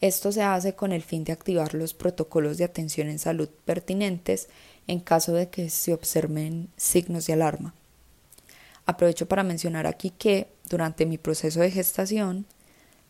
Esto 0.00 0.32
se 0.32 0.42
hace 0.42 0.74
con 0.74 0.92
el 0.92 1.02
fin 1.02 1.24
de 1.24 1.32
activar 1.32 1.74
los 1.74 1.92
protocolos 1.92 2.56
de 2.56 2.64
atención 2.64 3.08
en 3.08 3.18
salud 3.18 3.50
pertinentes 3.66 4.48
en 4.90 4.98
caso 4.98 5.32
de 5.32 5.48
que 5.48 5.70
se 5.70 5.94
observen 5.94 6.68
signos 6.76 7.26
de 7.26 7.34
alarma. 7.34 7.74
Aprovecho 8.86 9.28
para 9.28 9.44
mencionar 9.44 9.86
aquí 9.86 10.10
que 10.10 10.48
durante 10.68 11.06
mi 11.06 11.16
proceso 11.16 11.60
de 11.60 11.70
gestación, 11.70 12.44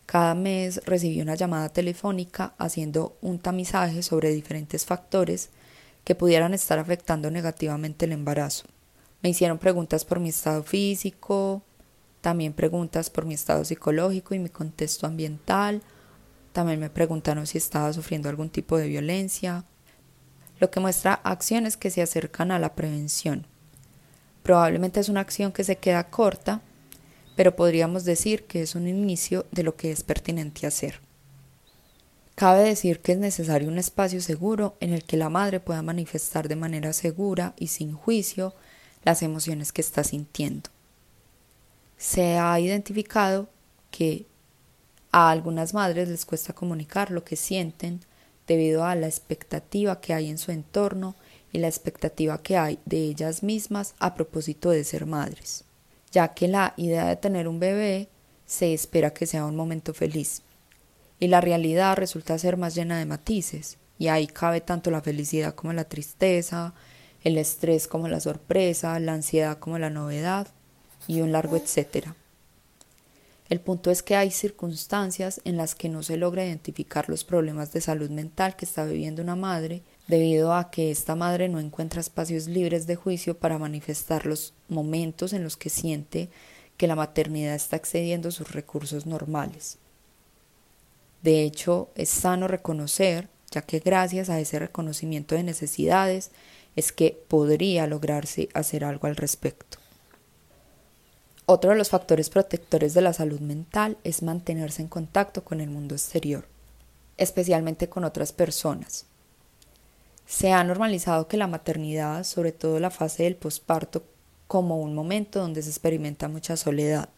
cada 0.05 0.35
mes 0.35 0.83
recibí 0.85 1.23
una 1.23 1.37
llamada 1.37 1.71
telefónica 1.71 2.53
haciendo 2.59 3.17
un 3.23 3.39
tamizaje 3.39 4.03
sobre 4.03 4.31
diferentes 4.31 4.85
factores 4.85 5.49
que 6.05 6.15
pudieran 6.15 6.53
estar 6.53 6.79
afectando 6.79 7.31
negativamente 7.31 8.05
el 8.05 8.13
embarazo. 8.13 8.67
Me 9.23 9.31
hicieron 9.31 9.57
preguntas 9.57 10.05
por 10.05 10.21
mi 10.21 10.29
estado 10.29 10.63
físico, 10.63 11.63
también 12.21 12.53
preguntas 12.53 13.09
por 13.09 13.25
mi 13.25 13.33
estado 13.33 13.65
psicológico 13.65 14.35
y 14.35 14.39
mi 14.39 14.51
contexto 14.51 15.07
ambiental, 15.07 15.81
también 16.53 16.79
me 16.79 16.91
preguntaron 16.91 17.47
si 17.47 17.57
estaba 17.57 17.91
sufriendo 17.95 18.29
algún 18.29 18.51
tipo 18.51 18.77
de 18.77 18.87
violencia, 18.89 19.65
lo 20.61 20.71
que 20.71 20.79
muestra 20.79 21.15
acciones 21.25 21.77
que 21.77 21.91
se 21.91 22.03
acercan 22.03 22.53
a 22.53 22.59
la 22.59 22.75
prevención. 22.75 23.47
Probablemente 24.43 25.01
es 25.01 25.09
una 25.09 25.21
acción 25.21 25.53
que 25.53 25.65
se 25.65 25.77
queda 25.77 26.11
corta, 26.11 26.61
pero 27.35 27.57
podríamos 27.57 28.05
decir 28.05 28.45
que 28.45 28.63
es 28.63 28.75
un 28.75 28.87
inicio 28.87 29.47
de 29.51 29.63
lo 29.63 29.77
que 29.77 29.91
es 29.91 30.03
pertinente 30.03 30.67
hacer. 30.67 31.01
Cabe 32.35 32.63
decir 32.63 33.01
que 33.01 33.13
es 33.13 33.19
necesario 33.19 33.69
un 33.69 33.79
espacio 33.79 34.21
seguro 34.21 34.77
en 34.81 34.93
el 34.93 35.05
que 35.05 35.17
la 35.17 35.29
madre 35.29 35.61
pueda 35.61 35.83
manifestar 35.83 36.49
de 36.49 36.57
manera 36.57 36.93
segura 36.93 37.55
y 37.59 37.67
sin 37.69 37.93
juicio 37.93 38.55
las 39.03 39.23
emociones 39.23 39.73
que 39.73 39.83
está 39.83 40.05
sintiendo. 40.05 40.71
Se 41.99 42.39
ha 42.39 42.59
identificado 42.59 43.49
que 43.91 44.27
a 45.13 45.31
algunas 45.31 45.75
madres 45.75 46.09
les 46.09 46.25
cuesta 46.25 46.55
comunicar 46.55 47.11
lo 47.11 47.25
que 47.25 47.37
sienten 47.37 48.01
debido 48.51 48.85
a 48.85 48.97
la 48.97 49.07
expectativa 49.07 50.01
que 50.01 50.13
hay 50.13 50.29
en 50.29 50.37
su 50.37 50.51
entorno 50.51 51.15
y 51.53 51.59
la 51.59 51.69
expectativa 51.69 52.43
que 52.43 52.57
hay 52.57 52.81
de 52.85 52.99
ellas 53.05 53.45
mismas 53.45 53.95
a 54.01 54.17
propósito 54.17 54.71
de 54.71 54.83
ser 54.83 55.07
madres, 55.07 55.63
ya 56.11 56.35
que 56.35 56.49
la 56.49 56.75
idea 56.77 57.07
de 57.07 57.15
tener 57.15 57.47
un 57.47 57.61
bebé 57.61 58.09
se 58.47 58.75
espera 58.75 59.15
que 59.15 59.27
sea 59.27 59.47
un 59.47 59.55
momento 59.55 59.95
feliz, 59.95 60.43
y 61.21 61.29
la 61.29 61.41
realidad 61.41 61.97
resulta 61.97 62.37
ser 62.41 62.57
más 62.57 62.75
llena 62.75 62.99
de 62.99 63.07
matices, 63.07 63.79
y 64.01 64.09
ahí 64.09 64.27
cabe 64.27 64.61
tanto 64.61 64.91
la 64.91 65.01
felicidad 65.01 65.55
como 65.55 65.73
la 65.73 65.85
tristeza, 65.85 66.75
el 67.23 67.39
estrés 67.39 67.87
como 67.87 68.09
la 68.09 68.19
sorpresa, 68.19 68.99
la 68.99 69.13
ansiedad 69.13 69.61
como 69.61 69.79
la 69.79 69.91
novedad, 69.91 70.49
y 71.07 71.21
un 71.21 71.31
largo 71.31 71.57
etcétera. 71.57 72.17
El 73.51 73.61
punto 73.61 73.91
es 73.91 74.05
que 74.05 74.15
hay 74.15 74.31
circunstancias 74.31 75.41
en 75.45 75.57
las 75.57 75.75
que 75.75 75.89
no 75.89 76.05
se 76.05 76.17
logra 76.17 76.47
identificar 76.47 77.09
los 77.09 77.25
problemas 77.25 77.73
de 77.73 77.81
salud 77.81 78.09
mental 78.09 78.55
que 78.55 78.65
está 78.65 78.85
viviendo 78.85 79.23
una 79.23 79.35
madre 79.35 79.83
debido 80.07 80.55
a 80.55 80.71
que 80.71 80.93
esta 80.93 81.17
madre 81.17 81.49
no 81.49 81.59
encuentra 81.59 82.01
espacios 82.01 82.47
libres 82.47 82.87
de 82.87 82.95
juicio 82.95 83.37
para 83.37 83.59
manifestar 83.59 84.25
los 84.25 84.55
momentos 84.69 85.33
en 85.33 85.43
los 85.43 85.57
que 85.57 85.69
siente 85.69 86.31
que 86.77 86.87
la 86.87 86.95
maternidad 86.95 87.57
está 87.57 87.75
excediendo 87.75 88.31
sus 88.31 88.53
recursos 88.53 89.05
normales. 89.05 89.79
De 91.23 91.43
hecho, 91.43 91.91
es 91.97 92.09
sano 92.09 92.47
reconocer, 92.47 93.29
ya 93.51 93.63
que 93.63 93.81
gracias 93.81 94.31
a 94.31 94.39
ese 94.39 94.61
reconocimiento 94.61 95.35
de 95.35 95.43
necesidades 95.43 96.31
es 96.77 96.93
que 96.93 97.21
podría 97.27 97.89
lograrse 97.89 98.49
hacer 98.55 98.85
algo 98.85 99.09
al 99.09 99.17
respecto. 99.17 99.79
Otro 101.53 101.71
de 101.71 101.77
los 101.77 101.89
factores 101.89 102.31
protectores 102.31 102.95
de 102.95 103.01
la 103.01 103.13
salud 103.13 103.41
mental 103.41 103.99
es 104.05 104.23
mantenerse 104.23 104.83
en 104.83 104.89
contacto 104.89 105.43
con 105.43 105.61
el 105.61 105.69
mundo 105.69 105.97
exterior, 105.97 106.47
especialmente 107.17 107.89
con 107.89 108.05
otras 108.05 108.31
personas. 108.31 109.07
Se 110.27 110.53
ha 110.53 110.63
normalizado 110.63 111.27
que 111.27 111.37
la 111.37 111.49
maternidad, 111.49 112.23
sobre 112.23 112.53
todo 112.53 112.79
la 112.79 112.91
fase 112.91 113.25
del 113.25 113.35
posparto, 113.35 114.05
como 114.47 114.79
un 114.79 114.95
momento 114.95 115.41
donde 115.41 115.61
se 115.63 115.71
experimenta 115.71 116.29
mucha 116.29 116.57
soledad. 116.57 117.09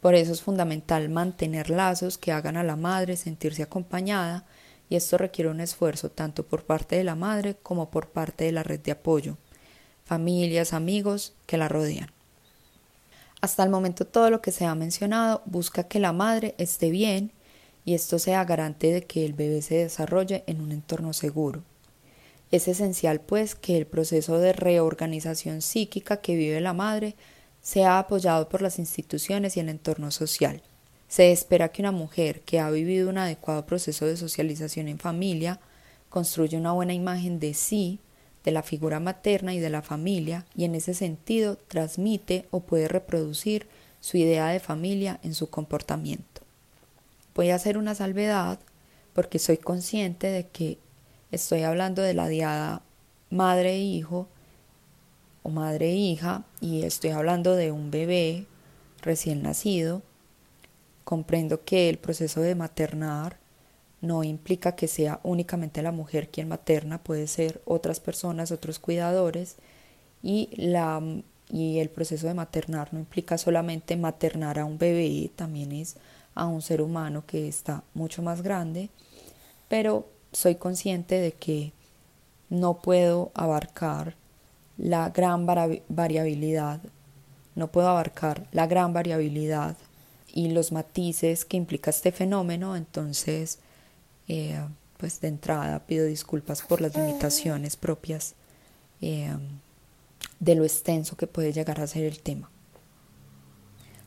Por 0.00 0.14
eso 0.14 0.30
es 0.30 0.42
fundamental 0.42 1.08
mantener 1.08 1.70
lazos 1.70 2.18
que 2.18 2.30
hagan 2.30 2.56
a 2.56 2.62
la 2.62 2.76
madre 2.76 3.16
sentirse 3.16 3.64
acompañada 3.64 4.44
y 4.88 4.94
esto 4.94 5.18
requiere 5.18 5.50
un 5.50 5.58
esfuerzo 5.58 6.08
tanto 6.08 6.46
por 6.46 6.62
parte 6.62 6.94
de 6.94 7.02
la 7.02 7.16
madre 7.16 7.56
como 7.64 7.90
por 7.90 8.10
parte 8.10 8.44
de 8.44 8.52
la 8.52 8.62
red 8.62 8.78
de 8.78 8.92
apoyo, 8.92 9.36
familias, 10.04 10.72
amigos 10.72 11.32
que 11.46 11.56
la 11.56 11.66
rodean. 11.66 12.12
Hasta 13.40 13.62
el 13.62 13.70
momento 13.70 14.04
todo 14.04 14.30
lo 14.30 14.42
que 14.42 14.50
se 14.50 14.64
ha 14.64 14.74
mencionado 14.74 15.42
busca 15.44 15.84
que 15.84 16.00
la 16.00 16.12
madre 16.12 16.54
esté 16.58 16.90
bien 16.90 17.32
y 17.84 17.94
esto 17.94 18.18
sea 18.18 18.44
garante 18.44 18.92
de 18.92 19.02
que 19.04 19.24
el 19.24 19.32
bebé 19.32 19.62
se 19.62 19.76
desarrolle 19.76 20.42
en 20.46 20.60
un 20.60 20.72
entorno 20.72 21.12
seguro. 21.12 21.62
Es 22.50 22.66
esencial 22.66 23.20
pues 23.20 23.54
que 23.54 23.76
el 23.76 23.86
proceso 23.86 24.38
de 24.38 24.52
reorganización 24.52 25.62
psíquica 25.62 26.18
que 26.18 26.34
vive 26.34 26.60
la 26.60 26.72
madre 26.72 27.14
sea 27.62 27.98
apoyado 27.98 28.48
por 28.48 28.62
las 28.62 28.78
instituciones 28.78 29.56
y 29.56 29.60
el 29.60 29.68
entorno 29.68 30.10
social. 30.10 30.62
Se 31.08 31.30
espera 31.30 31.70
que 31.70 31.82
una 31.82 31.92
mujer 31.92 32.40
que 32.40 32.58
ha 32.58 32.70
vivido 32.70 33.08
un 33.08 33.18
adecuado 33.18 33.64
proceso 33.66 34.06
de 34.06 34.16
socialización 34.16 34.88
en 34.88 34.98
familia 34.98 35.60
construya 36.08 36.58
una 36.58 36.72
buena 36.72 36.94
imagen 36.94 37.38
de 37.38 37.54
sí 37.54 38.00
de 38.44 38.50
la 38.50 38.62
figura 38.62 39.00
materna 39.00 39.54
y 39.54 39.60
de 39.60 39.70
la 39.70 39.82
familia 39.82 40.46
y 40.56 40.64
en 40.64 40.74
ese 40.74 40.94
sentido 40.94 41.56
transmite 41.56 42.46
o 42.50 42.60
puede 42.60 42.88
reproducir 42.88 43.66
su 44.00 44.16
idea 44.16 44.48
de 44.48 44.60
familia 44.60 45.18
en 45.22 45.34
su 45.34 45.50
comportamiento. 45.50 46.42
Voy 47.34 47.50
a 47.50 47.56
hacer 47.56 47.78
una 47.78 47.94
salvedad 47.94 48.58
porque 49.12 49.38
soy 49.38 49.58
consciente 49.58 50.28
de 50.28 50.46
que 50.46 50.78
estoy 51.30 51.62
hablando 51.62 52.02
de 52.02 52.14
la 52.14 52.28
diada 52.28 52.82
madre 53.30 53.74
e 53.74 53.78
hijo 53.78 54.28
o 55.42 55.50
madre 55.50 55.90
e 55.90 55.96
hija 55.96 56.44
y 56.60 56.82
estoy 56.82 57.10
hablando 57.10 57.54
de 57.54 57.72
un 57.72 57.90
bebé 57.90 58.46
recién 59.02 59.42
nacido. 59.42 60.02
Comprendo 61.04 61.64
que 61.64 61.88
el 61.88 61.98
proceso 61.98 62.40
de 62.40 62.54
maternar 62.54 63.38
no 64.00 64.24
implica 64.24 64.76
que 64.76 64.88
sea 64.88 65.20
únicamente 65.22 65.82
la 65.82 65.92
mujer 65.92 66.28
quien 66.28 66.48
materna, 66.48 67.02
puede 67.02 67.26
ser 67.26 67.60
otras 67.64 68.00
personas, 68.00 68.52
otros 68.52 68.78
cuidadores 68.78 69.56
y 70.22 70.50
la 70.56 71.00
y 71.50 71.78
el 71.78 71.88
proceso 71.88 72.26
de 72.26 72.34
maternar 72.34 72.92
no 72.92 72.98
implica 72.98 73.38
solamente 73.38 73.96
maternar 73.96 74.58
a 74.58 74.64
un 74.64 74.78
bebé, 74.78 75.30
también 75.34 75.72
es 75.72 75.96
a 76.34 76.46
un 76.46 76.62
ser 76.62 76.82
humano 76.82 77.24
que 77.26 77.48
está 77.48 77.82
mucho 77.94 78.22
más 78.22 78.42
grande, 78.42 78.90
pero 79.68 80.06
soy 80.32 80.56
consciente 80.56 81.18
de 81.18 81.32
que 81.32 81.72
no 82.50 82.78
puedo 82.80 83.30
abarcar 83.34 84.14
la 84.76 85.08
gran 85.10 85.46
variabilidad, 85.46 86.80
no 87.54 87.68
puedo 87.68 87.88
abarcar 87.88 88.46
la 88.52 88.66
gran 88.66 88.92
variabilidad 88.92 89.76
y 90.32 90.50
los 90.50 90.70
matices 90.70 91.44
que 91.44 91.56
implica 91.56 91.90
este 91.90 92.12
fenómeno, 92.12 92.76
entonces 92.76 93.58
eh, 94.28 94.60
pues 94.98 95.20
de 95.20 95.28
entrada 95.28 95.86
pido 95.86 96.06
disculpas 96.06 96.62
por 96.62 96.80
las 96.80 96.94
limitaciones 96.96 97.76
propias 97.76 98.34
eh, 99.00 99.36
de 100.40 100.54
lo 100.54 100.64
extenso 100.64 101.16
que 101.16 101.26
puede 101.26 101.52
llegar 101.52 101.80
a 101.80 101.86
ser 101.86 102.04
el 102.04 102.20
tema. 102.20 102.50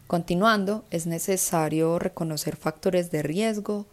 Continuando, 0.07 0.83
es 0.91 1.07
necesario 1.07 1.97
reconocer 1.97 2.57
factores 2.57 3.11
de 3.11 3.23
riesgo 3.23 3.85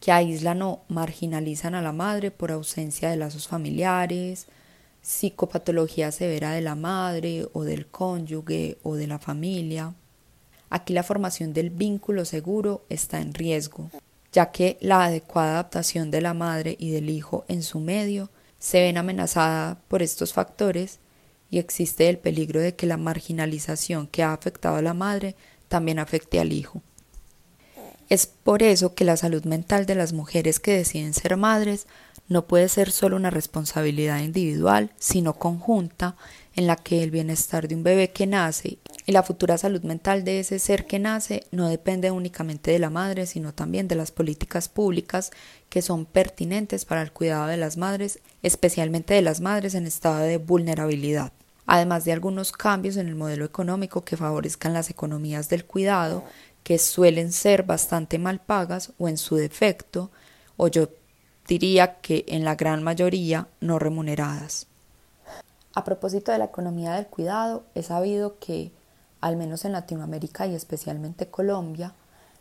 que 0.00 0.12
aíslan 0.12 0.62
o 0.62 0.80
marginalizan 0.88 1.74
a 1.74 1.82
la 1.82 1.92
madre 1.92 2.30
por 2.30 2.50
ausencia 2.50 3.10
de 3.10 3.16
lazos 3.16 3.46
familiares, 3.46 4.46
psicopatología 5.02 6.10
severa 6.10 6.52
de 6.52 6.62
la 6.62 6.74
madre 6.74 7.46
o 7.52 7.64
del 7.64 7.86
cónyuge 7.86 8.78
o 8.82 8.94
de 8.94 9.06
la 9.06 9.18
familia. 9.18 9.94
Aquí 10.70 10.92
la 10.94 11.02
formación 11.02 11.52
del 11.52 11.70
vínculo 11.70 12.24
seguro 12.24 12.84
está 12.88 13.20
en 13.20 13.32
riesgo, 13.34 13.90
ya 14.36 14.52
que 14.52 14.76
la 14.82 15.04
adecuada 15.04 15.52
adaptación 15.52 16.10
de 16.10 16.20
la 16.20 16.34
madre 16.34 16.76
y 16.78 16.90
del 16.90 17.08
hijo 17.08 17.46
en 17.48 17.62
su 17.62 17.80
medio 17.80 18.28
se 18.58 18.82
ven 18.82 18.98
amenazada 18.98 19.78
por 19.88 20.02
estos 20.02 20.34
factores 20.34 20.98
y 21.50 21.56
existe 21.58 22.10
el 22.10 22.18
peligro 22.18 22.60
de 22.60 22.74
que 22.74 22.84
la 22.84 22.98
marginalización 22.98 24.06
que 24.06 24.22
ha 24.22 24.34
afectado 24.34 24.76
a 24.76 24.82
la 24.82 24.92
madre 24.92 25.36
también 25.68 25.98
afecte 25.98 26.38
al 26.38 26.52
hijo. 26.52 26.82
Es 28.10 28.26
por 28.26 28.62
eso 28.62 28.94
que 28.94 29.06
la 29.06 29.16
salud 29.16 29.42
mental 29.44 29.86
de 29.86 29.94
las 29.94 30.12
mujeres 30.12 30.60
que 30.60 30.76
deciden 30.76 31.14
ser 31.14 31.38
madres 31.38 31.86
no 32.28 32.46
puede 32.46 32.68
ser 32.68 32.90
solo 32.90 33.16
una 33.16 33.30
responsabilidad 33.30 34.20
individual, 34.20 34.92
sino 34.98 35.32
conjunta, 35.32 36.14
en 36.56 36.66
la 36.66 36.76
que 36.76 37.02
el 37.02 37.10
bienestar 37.10 37.68
de 37.68 37.74
un 37.74 37.82
bebé 37.82 38.10
que 38.10 38.26
nace 38.26 38.78
y 39.04 39.12
la 39.12 39.22
futura 39.22 39.58
salud 39.58 39.82
mental 39.82 40.24
de 40.24 40.40
ese 40.40 40.58
ser 40.58 40.86
que 40.86 40.98
nace 40.98 41.44
no 41.52 41.68
depende 41.68 42.10
únicamente 42.10 42.70
de 42.70 42.78
la 42.78 42.90
madre, 42.90 43.26
sino 43.26 43.52
también 43.52 43.88
de 43.88 43.94
las 43.94 44.10
políticas 44.10 44.68
públicas 44.68 45.30
que 45.68 45.82
son 45.82 46.06
pertinentes 46.06 46.86
para 46.86 47.02
el 47.02 47.12
cuidado 47.12 47.46
de 47.46 47.58
las 47.58 47.76
madres, 47.76 48.20
especialmente 48.42 49.14
de 49.14 49.22
las 49.22 49.40
madres 49.40 49.74
en 49.74 49.86
estado 49.86 50.20
de 50.20 50.38
vulnerabilidad. 50.38 51.32
Además 51.66 52.04
de 52.04 52.12
algunos 52.12 52.52
cambios 52.52 52.96
en 52.96 53.08
el 53.08 53.16
modelo 53.16 53.44
económico 53.44 54.04
que 54.04 54.16
favorezcan 54.16 54.72
las 54.72 54.88
economías 54.88 55.48
del 55.50 55.66
cuidado, 55.66 56.24
que 56.62 56.78
suelen 56.78 57.32
ser 57.32 57.64
bastante 57.64 58.18
mal 58.18 58.40
pagas 58.40 58.92
o 58.98 59.08
en 59.08 59.18
su 59.18 59.36
defecto, 59.36 60.10
o 60.56 60.68
yo 60.68 60.88
diría 61.46 62.00
que 62.00 62.24
en 62.28 62.44
la 62.44 62.54
gran 62.54 62.82
mayoría 62.82 63.48
no 63.60 63.78
remuneradas. 63.78 64.66
A 65.76 65.84
propósito 65.84 66.32
de 66.32 66.38
la 66.38 66.46
economía 66.46 66.94
del 66.94 67.06
cuidado, 67.06 67.64
he 67.74 67.82
sabido 67.82 68.38
que, 68.38 68.72
al 69.20 69.36
menos 69.36 69.66
en 69.66 69.72
Latinoamérica 69.72 70.46
y 70.46 70.54
especialmente 70.54 71.28
Colombia, 71.28 71.92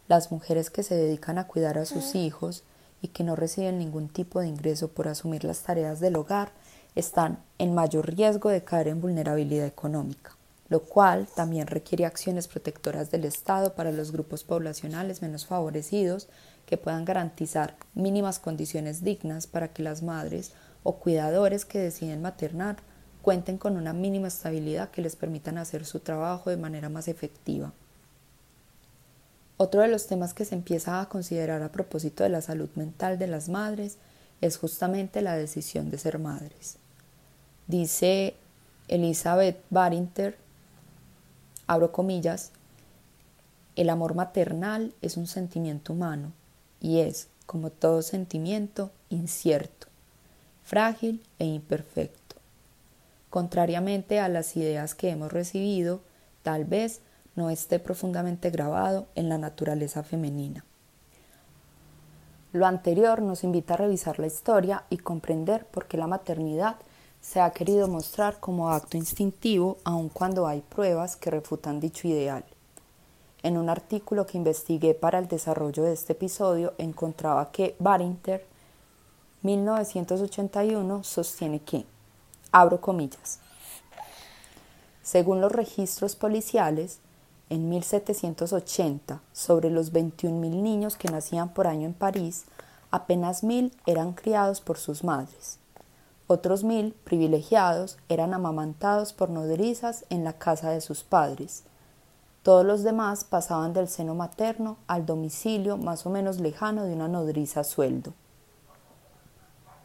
las 0.07 0.31
mujeres 0.31 0.69
que 0.69 0.83
se 0.83 0.95
dedican 0.95 1.37
a 1.37 1.45
cuidar 1.45 1.77
a 1.77 1.83
sus 1.83 2.15
hijos 2.15 2.63
y 3.01 3.09
que 3.09 3.25
no 3.25 3.35
reciben 3.35 3.77
ningún 3.77 4.07
tipo 4.07 4.39
de 4.39 4.47
ingreso 4.47 4.87
por 4.87 5.09
asumir 5.09 5.43
las 5.43 5.63
tareas 5.63 5.99
del 5.99 6.15
hogar 6.15 6.53
están 6.95 7.39
en 7.57 7.75
mayor 7.75 8.07
riesgo 8.15 8.47
de 8.47 8.63
caer 8.63 8.87
en 8.87 9.01
vulnerabilidad 9.01 9.67
económica, 9.67 10.37
lo 10.69 10.83
cual 10.83 11.27
también 11.35 11.67
requiere 11.67 12.05
acciones 12.05 12.47
protectoras 12.47 13.11
del 13.11 13.25
Estado 13.25 13.75
para 13.75 13.91
los 13.91 14.13
grupos 14.13 14.45
poblacionales 14.45 15.21
menos 15.21 15.45
favorecidos 15.45 16.29
que 16.65 16.77
puedan 16.77 17.03
garantizar 17.03 17.75
mínimas 17.95 18.39
condiciones 18.39 19.03
dignas 19.03 19.45
para 19.45 19.73
que 19.73 19.83
las 19.83 20.03
madres 20.03 20.53
o 20.83 20.99
cuidadores 20.99 21.65
que 21.65 21.79
deciden 21.79 22.21
maternar 22.21 22.77
cuenten 23.25 23.58
con 23.58 23.75
una 23.75 23.91
mínima 23.91 24.27
estabilidad 24.27 24.91
que 24.91 25.01
les 25.01 25.15
permitan 25.15 25.58
hacer 25.58 25.84
su 25.84 26.00
trabajo 26.00 26.51
de 26.51 26.58
manera 26.58 26.89
más 26.89 27.08
efectiva. 27.08 27.74
Otro 29.58 29.82
de 29.82 29.88
los 29.88 30.05
temas 30.05 30.36
que 30.36 30.46
se 30.46 30.53
empieza 30.53 31.01
a 31.01 31.10
considerar 31.10 31.63
a 31.63 31.72
propósito 31.72 32.24
de 32.24 32.29
la 32.29 32.44
salud 32.44 32.70
mental 32.75 33.17
de 33.17 33.25
las 33.25 33.50
madres 33.50 33.98
es 34.41 34.58
justamente 34.58 35.24
la 35.24 35.36
decisión 35.36 35.89
de 35.89 35.98
ser 35.98 36.20
madres. 36.20 36.77
Dice 37.65 38.36
Elizabeth 38.89 39.60
Barinter, 39.72 40.38
abro 41.65 41.91
comillas, 41.91 42.51
el 43.75 43.89
amor 43.89 44.13
maternal 44.13 44.94
es 45.01 45.17
un 45.17 45.25
sentimiento 45.25 45.94
humano 45.94 46.32
y 46.79 47.00
es, 47.00 47.27
como 47.48 47.72
todo 47.72 48.03
sentimiento, 48.03 48.91
incierto, 49.10 49.88
frágil 50.63 51.24
e 51.39 51.46
imperfecto. 51.46 52.25
Contrariamente 53.29 54.20
a 54.20 54.29
las 54.29 54.55
ideas 54.55 54.96
que 54.96 55.10
hemos 55.10 55.32
recibido, 55.32 56.01
tal 56.44 56.65
vez 56.65 57.01
no 57.36 57.50
esté 57.50 57.79
profundamente 57.79 58.50
grabado 58.50 59.08
en 59.15 59.29
la 59.29 59.38
naturaleza 59.38 60.03
femenina. 60.03 60.63
Lo 62.53 62.65
anterior 62.65 63.22
nos 63.22 63.44
invita 63.44 63.74
a 63.74 63.77
revisar 63.77 64.17
la 64.17 64.27
historia 64.27 64.86
y 64.89 64.98
comprender 64.98 65.65
por 65.65 65.88
qué 65.88 65.98
la 65.98 66.08
maternidad 66.08 66.77
se 67.20 67.41
ha 67.41 67.50
querido 67.50 67.88
mostrar 67.88 68.39
como 68.39 68.70
acto 68.70 68.98
instintivo 68.98 69.77
aun 69.83 70.09
cuando 70.09 70.48
hay 70.48 70.61
pruebas 70.61 71.18
que 71.18 71.31
refutan 71.31 71.79
dicho 71.79 72.07
ideal. 72.07 72.46
En 73.44 73.57
un 73.57 73.70
artículo 73.70 74.25
que 74.25 74.38
investigué 74.38 74.94
para 74.94 75.20
el 75.20 75.27
desarrollo 75.27 75.83
de 75.83 75.94
este 75.94 76.14
episodio 76.14 76.74
encontraba 76.77 77.51
que 77.51 77.75
Barinter 77.77 78.46
1981 79.42 81.03
sostiene 81.03 81.59
que, 81.59 81.85
abro 82.55 82.79
comillas, 82.79 83.39
según 85.03 85.41
los 85.41 85.51
registros 85.51 86.15
policiales, 86.15 87.00
en 87.50 87.68
1780, 87.68 89.20
sobre 89.33 89.70
los 89.70 89.91
21.000 89.91 90.31
niños 90.61 90.96
que 90.96 91.09
nacían 91.09 91.50
por 91.50 91.68
año 91.68 91.85
en 91.85 91.94
París, 91.94 92.46
apenas 92.91 93.44
mil 93.44 93.74
eran 93.85 94.13
criados 94.13 94.61
por 94.61 94.77
sus 94.77 95.03
madres. 95.03 95.59
Otros 96.27 96.63
mil, 96.63 96.94
privilegiados, 97.03 97.98
eran 98.07 98.33
amamantados 98.33 99.11
por 99.11 99.29
nodrizas 99.29 100.05
en 100.09 100.24
la 100.24 100.33
casa 100.33 100.70
de 100.72 100.79
sus 100.79 101.03
padres. 101.03 101.63
Todos 102.41 102.65
los 102.65 102.83
demás 102.83 103.25
pasaban 103.25 103.74
del 103.74 103.89
seno 103.89 104.15
materno 104.15 104.77
al 104.87 105.05
domicilio 105.05 105.75
más 105.75 106.05
o 106.05 106.09
menos 106.09 106.39
lejano 106.39 106.85
de 106.85 106.94
una 106.94 107.09
nodriza 107.09 107.59
a 107.59 107.63
sueldo. 107.65 108.13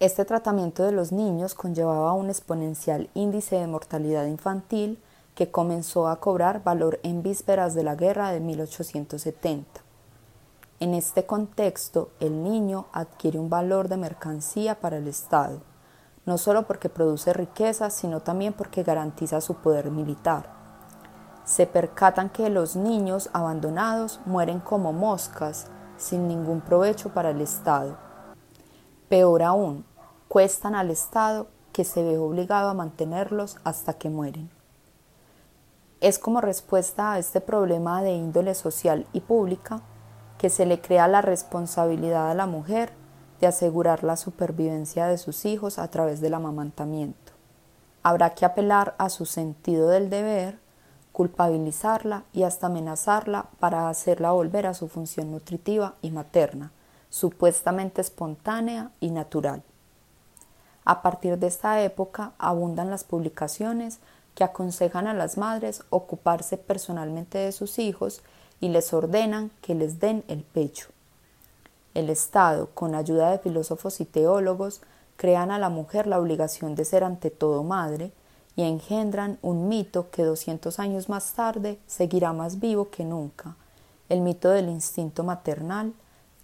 Este 0.00 0.24
tratamiento 0.24 0.82
de 0.82 0.92
los 0.92 1.12
niños 1.12 1.54
conllevaba 1.54 2.14
un 2.14 2.28
exponencial 2.28 3.08
índice 3.14 3.56
de 3.56 3.66
mortalidad 3.66 4.26
infantil 4.26 4.98
que 5.34 5.50
comenzó 5.50 6.08
a 6.08 6.18
cobrar 6.18 6.64
valor 6.64 6.98
en 7.02 7.22
vísperas 7.22 7.74
de 7.74 7.84
la 7.84 7.94
guerra 7.94 8.32
de 8.32 8.40
1870. 8.40 9.82
En 10.80 10.94
este 10.94 11.26
contexto, 11.26 12.10
el 12.18 12.42
niño 12.42 12.86
adquiere 12.92 13.38
un 13.38 13.50
valor 13.50 13.88
de 13.88 13.98
mercancía 13.98 14.80
para 14.80 14.96
el 14.96 15.06
Estado 15.06 15.60
no 16.26 16.38
solo 16.38 16.66
porque 16.66 16.88
produce 16.88 17.32
riqueza, 17.32 17.90
sino 17.90 18.20
también 18.20 18.52
porque 18.52 18.82
garantiza 18.82 19.40
su 19.40 19.54
poder 19.56 19.90
militar. 19.90 20.48
Se 21.44 21.66
percatan 21.66 22.30
que 22.30 22.50
los 22.50 22.76
niños 22.76 23.30
abandonados 23.32 24.20
mueren 24.26 24.60
como 24.60 24.92
moscas, 24.92 25.66
sin 25.96 26.28
ningún 26.28 26.60
provecho 26.60 27.08
para 27.10 27.30
el 27.30 27.40
Estado. 27.40 27.96
Peor 29.08 29.42
aún, 29.42 29.84
cuestan 30.30 30.76
al 30.76 30.92
Estado 30.92 31.48
que 31.72 31.82
se 31.82 32.04
ve 32.04 32.16
obligado 32.16 32.68
a 32.68 32.74
mantenerlos 32.74 33.56
hasta 33.64 33.94
que 33.94 34.10
mueren. 34.10 34.48
Es 36.00 36.20
como 36.20 36.40
respuesta 36.40 37.12
a 37.12 37.18
este 37.18 37.40
problema 37.40 38.00
de 38.00 38.12
índole 38.12 38.54
social 38.54 39.08
y 39.12 39.22
pública 39.22 39.82
que 40.38 40.48
se 40.48 40.66
le 40.66 40.80
crea 40.80 41.08
la 41.08 41.20
responsabilidad 41.20 42.30
a 42.30 42.34
la 42.34 42.46
mujer 42.46 42.92
de 43.40 43.48
asegurar 43.48 44.04
la 44.04 44.16
supervivencia 44.16 45.08
de 45.08 45.18
sus 45.18 45.44
hijos 45.46 45.80
a 45.80 45.88
través 45.88 46.20
del 46.20 46.34
amamantamiento. 46.34 47.32
Habrá 48.04 48.30
que 48.30 48.44
apelar 48.44 48.94
a 48.98 49.08
su 49.08 49.26
sentido 49.26 49.88
del 49.88 50.10
deber, 50.10 50.60
culpabilizarla 51.10 52.22
y 52.32 52.44
hasta 52.44 52.68
amenazarla 52.68 53.46
para 53.58 53.88
hacerla 53.88 54.30
volver 54.30 54.68
a 54.68 54.74
su 54.74 54.86
función 54.86 55.32
nutritiva 55.32 55.96
y 56.02 56.12
materna, 56.12 56.70
supuestamente 57.08 58.00
espontánea 58.00 58.92
y 59.00 59.10
natural. 59.10 59.64
A 60.90 61.03
partir 61.03 61.38
de 61.38 61.46
esta 61.46 61.81
época 61.85 62.33
abundan 62.37 62.90
las 62.90 63.05
publicaciones 63.05 64.00
que 64.35 64.42
aconsejan 64.42 65.07
a 65.07 65.14
las 65.14 65.38
madres 65.38 65.85
ocuparse 65.88 66.57
personalmente 66.57 67.38
de 67.38 67.53
sus 67.53 67.79
hijos 67.79 68.22
y 68.61 68.70
les 68.70 68.92
ordenan 68.92 69.53
que 69.62 69.76
les 69.76 70.00
den 70.00 70.24
el 70.26 70.42
pecho. 70.42 70.88
El 71.94 72.11
Estado, 72.11 72.70
con 72.74 72.96
ayuda 72.96 73.31
de 73.31 73.38
filósofos 73.38 74.00
y 74.00 74.05
teólogos, 74.05 74.81
crean 75.16 75.53
a 75.53 75.61
la 75.61 75.68
mujer 75.68 76.09
la 76.09 76.18
obligación 76.18 76.74
de 76.74 76.85
ser 76.85 77.05
ante 77.05 77.31
todo 77.31 77.62
madre 77.62 78.11
y 78.57 78.64
engendran 78.64 79.38
un 79.42 79.68
mito 79.68 80.11
que 80.11 80.24
200 80.24 80.81
años 80.81 81.09
más 81.09 81.35
tarde 81.35 81.79
seguirá 81.87 82.33
más 82.33 82.59
vivo 82.59 82.90
que 82.90 83.05
nunca, 83.05 83.55
el 84.09 84.22
mito 84.22 84.50
del 84.50 84.68
instinto 84.68 85.22
maternal, 85.22 85.92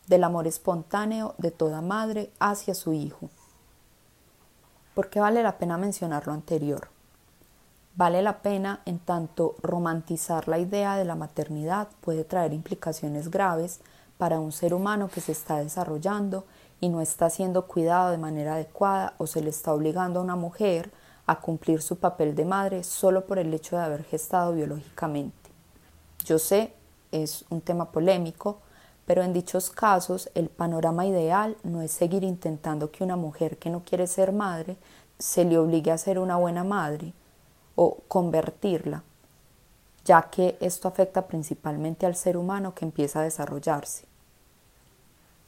del 0.07 0.23
amor 0.23 0.47
espontáneo 0.47 1.35
de 1.37 1.51
toda 1.51 1.81
madre 1.81 2.31
hacia 2.39 2.77
su 2.77 2.93
hijo. 2.93 3.29
¿Por 4.97 5.11
qué 5.11 5.21
vale 5.21 5.43
la 5.43 5.59
pena 5.59 5.77
mencionar 5.77 6.27
lo 6.27 6.33
anterior? 6.33 6.89
Vale 7.97 8.23
la 8.23 8.39
pena 8.39 8.81
en 8.87 8.99
tanto 8.99 9.55
romantizar 9.61 10.49
la 10.49 10.59
idea 10.59 10.97
de 10.97 11.05
la 11.05 11.15
maternidad 11.15 11.89
puede 12.01 12.25
traer 12.25 12.55
implicaciones 12.55 13.31
graves 13.31 13.81
para 14.17 14.41
un 14.41 14.53
ser 14.53 14.73
humano 14.73 15.09
que 15.09 15.21
se 15.21 15.33
está 15.33 15.59
desarrollando 15.59 16.47
y 16.81 16.89
no 16.89 17.03
está 17.03 17.29
siendo 17.29 17.67
cuidado 17.67 18.11
de 18.11 18.17
manera 18.17 18.55
adecuada 18.55 19.13
o 19.19 19.27
se 19.27 19.43
le 19.43 19.51
está 19.51 19.75
obligando 19.75 20.21
a 20.21 20.23
una 20.23 20.35
mujer 20.35 20.91
a 21.27 21.41
cumplir 21.41 21.83
su 21.83 21.99
papel 21.99 22.35
de 22.35 22.47
madre 22.47 22.83
solo 22.83 23.27
por 23.27 23.39
el 23.39 23.53
hecho 23.53 23.77
de 23.77 23.83
haber 23.83 24.03
gestado 24.03 24.55
biológicamente. 24.55 25.51
Yo 26.25 26.39
sé, 26.39 26.73
es 27.13 27.45
un 27.51 27.61
tema 27.61 27.93
polémico, 27.93 28.61
pero 29.07 29.23
en 29.23 29.33
dichos 29.33 29.71
casos 29.71 30.29
el 30.35 30.49
panorama 30.49 31.07
ideal 31.07 31.57
no 31.63 31.81
es 31.81 31.93
seguir 31.93 32.25
intentando 32.25 32.91
que 32.91 33.05
una 33.05 33.17
mujer 33.17 33.57
que 33.57 33.71
no 33.71 33.83
quiere 33.85 34.07
ser 34.07 34.33
madre 34.33 34.77
se 35.19 35.45
le 35.45 35.57
obligue 35.57 35.93
a 35.93 35.99
ser 35.99 36.19
una 36.19 36.37
buena 36.37 36.65
madre 36.65 37.15
o 37.77 37.99
convertirla, 38.09 39.05
ya 40.05 40.23
que 40.23 40.59
esto 40.61 40.89
afecta 40.89 41.27
principalmente 41.27 42.05
al 42.05 42.17
ser 42.17 42.37
humano 42.37 42.75
que 42.75 42.85
empieza 42.85 43.21
a 43.21 43.25
desarrollarse. 43.25 44.05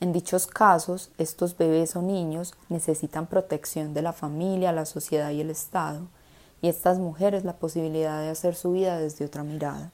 En 0.01 0.13
dichos 0.13 0.47
casos, 0.47 1.11
estos 1.19 1.57
bebés 1.57 1.97
o 1.97 2.03
niños 2.03 2.55
necesitan 2.69 3.27
protección 3.27 3.95
de 3.95 4.03
la 4.03 4.13
familia, 4.13 4.73
la 4.73 4.87
sociedad 4.87 5.31
y 5.31 5.41
el 5.41 5.51
Estado, 5.51 6.07
y 6.63 6.69
estas 6.69 6.99
mujeres 6.99 7.45
la 7.45 7.55
posibilidad 7.55 8.21
de 8.21 8.31
hacer 8.31 8.55
su 8.55 8.73
vida 8.73 8.99
desde 8.99 9.25
otra 9.25 9.43
mirada. 9.43 9.91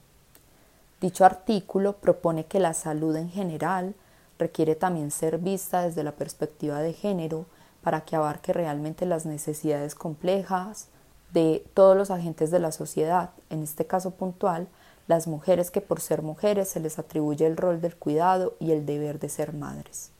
Dicho 1.01 1.25
artículo 1.25 1.93
propone 1.93 2.45
que 2.45 2.59
la 2.59 2.73
salud 2.73 3.15
en 3.15 3.29
general 3.29 3.95
requiere 4.39 4.75
también 4.75 5.11
ser 5.11 5.37
vista 5.37 5.81
desde 5.81 6.03
la 6.03 6.13
perspectiva 6.13 6.79
de 6.79 6.93
género 6.93 7.45
para 7.81 8.01
que 8.01 8.15
abarque 8.15 8.53
realmente 8.53 9.05
las 9.05 9.25
necesidades 9.25 9.93
complejas 9.93 10.87
de 11.33 11.65
todos 11.73 11.95
los 11.95 12.11
agentes 12.11 12.49
de 12.49 12.59
la 12.59 12.71
sociedad, 12.71 13.31
en 13.49 13.61
este 13.61 13.85
caso 13.85 14.11
puntual, 14.11 14.67
las 15.07 15.27
mujeres 15.27 15.69
que 15.69 15.81
por 15.81 16.01
ser 16.01 16.21
mujeres 16.21 16.69
se 16.69 16.79
les 16.79 16.97
atribuye 16.97 17.45
el 17.45 17.57
rol 17.57 17.81
del 17.81 17.95
cuidado 17.95 18.55
y 18.59 18.71
el 18.71 18.85
deber 18.85 19.19
de 19.19 19.29
ser 19.29 19.53
madres. 19.53 20.11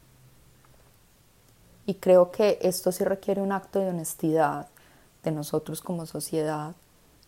Y 1.85 1.95
creo 1.95 2.31
que 2.31 2.59
esto 2.61 2.91
sí 2.91 3.03
requiere 3.03 3.41
un 3.41 3.51
acto 3.51 3.79
de 3.79 3.89
honestidad 3.89 4.67
de 5.23 5.31
nosotros 5.31 5.81
como 5.81 6.05
sociedad 6.05 6.75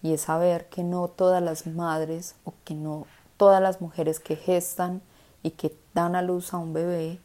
y 0.02 0.14
es 0.14 0.22
saber 0.22 0.68
que 0.70 0.84
no 0.84 1.08
todas 1.08 1.42
las 1.42 1.66
madres 1.66 2.36
o 2.44 2.54
que 2.64 2.76
no 2.76 3.06
todas 3.38 3.62
las 3.62 3.82
mujeres 3.82 4.20
que 4.20 4.36
gestan 4.36 5.02
y 5.44 5.52
que 5.52 5.76
dan 5.94 6.16
a 6.16 6.22
luz 6.22 6.54
a 6.54 6.58
un 6.58 6.74
bebé 6.74 7.20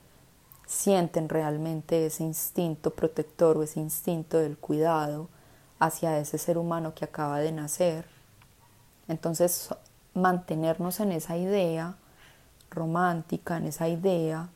sienten 0.66 1.28
realmente 1.28 2.06
ese 2.06 2.22
instinto 2.22 2.90
protector 2.90 3.58
o 3.58 3.62
ese 3.62 3.80
instinto 3.80 4.38
del 4.38 4.56
cuidado 4.56 5.28
hacia 5.78 6.18
ese 6.18 6.38
ser 6.38 6.56
humano 6.56 6.94
que 6.94 7.04
acaba 7.04 7.40
de 7.40 7.52
nacer. 7.52 8.06
Entonces, 9.08 9.68
mantenernos 10.14 11.00
en 11.00 11.12
esa 11.12 11.36
idea 11.36 11.96
romántica, 12.70 13.56
en 13.56 13.66
esa 13.66 13.88
idea 13.88 14.48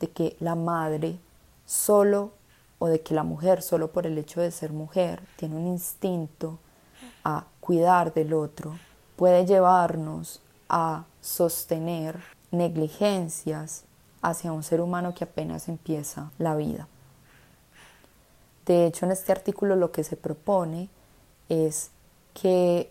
de 0.00 0.10
que 0.10 0.36
la 0.40 0.54
madre 0.54 1.18
solo 1.64 2.32
o 2.78 2.88
de 2.88 3.00
que 3.00 3.14
la 3.14 3.22
mujer 3.22 3.62
solo 3.62 3.92
por 3.92 4.06
el 4.06 4.18
hecho 4.18 4.40
de 4.40 4.50
ser 4.50 4.72
mujer 4.72 5.22
tiene 5.36 5.56
un 5.56 5.68
instinto 5.68 6.58
a 7.24 7.44
cuidar 7.60 8.12
del 8.12 8.34
otro, 8.34 8.76
puede 9.16 9.46
llevarnos 9.46 10.42
a 10.72 11.04
sostener 11.20 12.18
negligencias 12.50 13.84
hacia 14.22 14.52
un 14.52 14.62
ser 14.62 14.80
humano 14.80 15.14
que 15.14 15.24
apenas 15.24 15.68
empieza 15.68 16.32
la 16.38 16.56
vida. 16.56 16.88
De 18.64 18.86
hecho, 18.86 19.04
en 19.04 19.12
este 19.12 19.32
artículo 19.32 19.76
lo 19.76 19.92
que 19.92 20.02
se 20.02 20.16
propone 20.16 20.88
es 21.48 21.90
que 22.32 22.90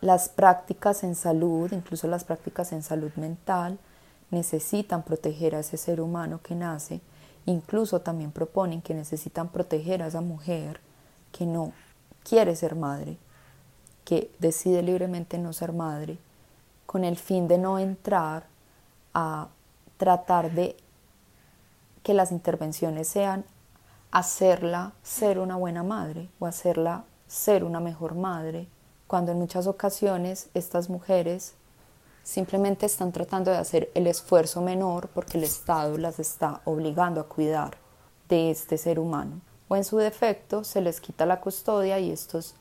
las 0.00 0.28
prácticas 0.28 1.02
en 1.02 1.16
salud, 1.16 1.72
incluso 1.72 2.06
las 2.06 2.22
prácticas 2.22 2.72
en 2.72 2.84
salud 2.84 3.10
mental, 3.16 3.78
necesitan 4.30 5.02
proteger 5.02 5.56
a 5.56 5.60
ese 5.60 5.76
ser 5.76 6.00
humano 6.00 6.40
que 6.40 6.54
nace. 6.54 7.00
Incluso 7.46 8.00
también 8.00 8.30
proponen 8.30 8.80
que 8.80 8.94
necesitan 8.94 9.48
proteger 9.48 10.02
a 10.02 10.06
esa 10.06 10.20
mujer 10.20 10.80
que 11.32 11.46
no 11.46 11.72
quiere 12.22 12.54
ser 12.54 12.76
madre, 12.76 13.16
que 14.04 14.30
decide 14.38 14.82
libremente 14.82 15.36
no 15.38 15.52
ser 15.52 15.72
madre, 15.72 16.18
con 16.88 17.04
el 17.04 17.18
fin 17.18 17.48
de 17.48 17.58
no 17.58 17.78
entrar 17.78 18.46
a 19.12 19.48
tratar 19.98 20.52
de 20.52 20.74
que 22.02 22.14
las 22.14 22.32
intervenciones 22.32 23.08
sean 23.08 23.44
hacerla 24.10 24.94
ser 25.02 25.38
una 25.38 25.56
buena 25.56 25.82
madre 25.82 26.30
o 26.38 26.46
hacerla 26.46 27.04
ser 27.26 27.62
una 27.62 27.78
mejor 27.78 28.14
madre 28.14 28.68
cuando 29.06 29.32
en 29.32 29.38
muchas 29.38 29.66
ocasiones 29.66 30.48
estas 30.54 30.88
mujeres 30.88 31.52
simplemente 32.22 32.86
están 32.86 33.12
tratando 33.12 33.50
de 33.50 33.58
hacer 33.58 33.90
el 33.94 34.06
esfuerzo 34.06 34.62
menor 34.62 35.08
porque 35.08 35.36
el 35.36 35.44
Estado 35.44 35.98
las 35.98 36.18
está 36.18 36.62
obligando 36.64 37.20
a 37.20 37.28
cuidar 37.28 37.76
de 38.30 38.50
este 38.50 38.78
ser 38.78 38.98
humano. 38.98 39.42
O 39.68 39.76
en 39.76 39.84
su 39.84 39.98
defecto 39.98 40.64
se 40.64 40.80
les 40.80 41.02
quita 41.02 41.26
la 41.26 41.42
custodia 41.42 41.98
y 41.98 42.10
estos 42.10 42.54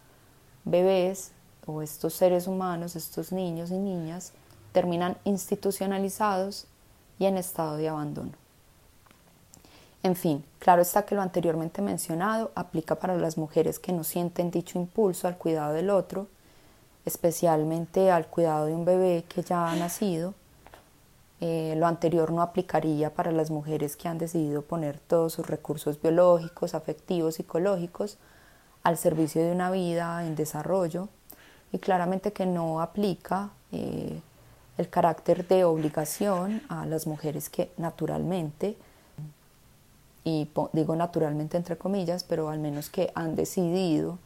bebés 0.65 1.31
o 1.67 1.83
estos 1.83 2.15
seres 2.15 2.47
humanos, 2.47 2.95
estos 2.95 3.31
niños 3.31 3.69
y 3.69 3.77
niñas, 3.77 4.33
terminan 4.71 5.17
institucionalizados 5.25 6.65
y 7.19 7.25
en 7.25 7.37
estado 7.37 7.77
de 7.77 7.89
abandono. 7.89 8.31
En 10.01 10.15
fin, 10.15 10.43
claro 10.57 10.81
está 10.81 11.05
que 11.05 11.13
lo 11.13 11.21
anteriormente 11.21 11.81
mencionado 11.81 12.51
aplica 12.55 12.95
para 12.95 13.15
las 13.15 13.37
mujeres 13.37 13.77
que 13.77 13.93
no 13.93 14.03
sienten 14.03 14.49
dicho 14.49 14.79
impulso 14.79 15.27
al 15.27 15.37
cuidado 15.37 15.73
del 15.73 15.89
otro 15.91 16.27
especialmente 17.07 18.11
al 18.11 18.27
cuidado 18.27 18.65
de 18.65 18.75
un 18.75 18.83
bebé 18.83 19.23
que 19.29 19.41
ya 19.41 19.71
ha 19.71 19.75
nacido. 19.77 20.33
Eh, 21.39 21.75
lo 21.77 21.87
anterior 21.87 22.31
no 22.31 22.41
aplicaría 22.41 23.13
para 23.13 23.31
las 23.31 23.49
mujeres 23.49 23.95
que 23.95 24.09
han 24.09 24.17
decidido 24.17 24.61
poner 24.61 24.99
todos 24.99 25.33
sus 25.33 25.47
recursos 25.47 26.01
biológicos, 26.01 26.75
afectivos, 26.75 27.35
psicológicos 27.35 28.17
al 28.83 28.97
servicio 28.97 29.41
de 29.41 29.53
una 29.53 29.71
vida 29.71 30.25
en 30.25 30.35
desarrollo 30.35 31.07
y 31.71 31.79
claramente 31.79 32.33
que 32.33 32.45
no 32.45 32.81
aplica 32.81 33.49
eh, 33.71 34.21
el 34.77 34.89
carácter 34.89 35.47
de 35.47 35.63
obligación 35.63 36.61
a 36.69 36.85
las 36.85 37.07
mujeres 37.07 37.49
que 37.49 37.71
naturalmente, 37.77 38.77
y 40.23 40.49
digo 40.73 40.95
naturalmente 40.95 41.57
entre 41.57 41.77
comillas, 41.77 42.23
pero 42.23 42.49
al 42.49 42.59
menos 42.59 42.89
que 42.89 43.11
han 43.15 43.35
decidido 43.35 44.19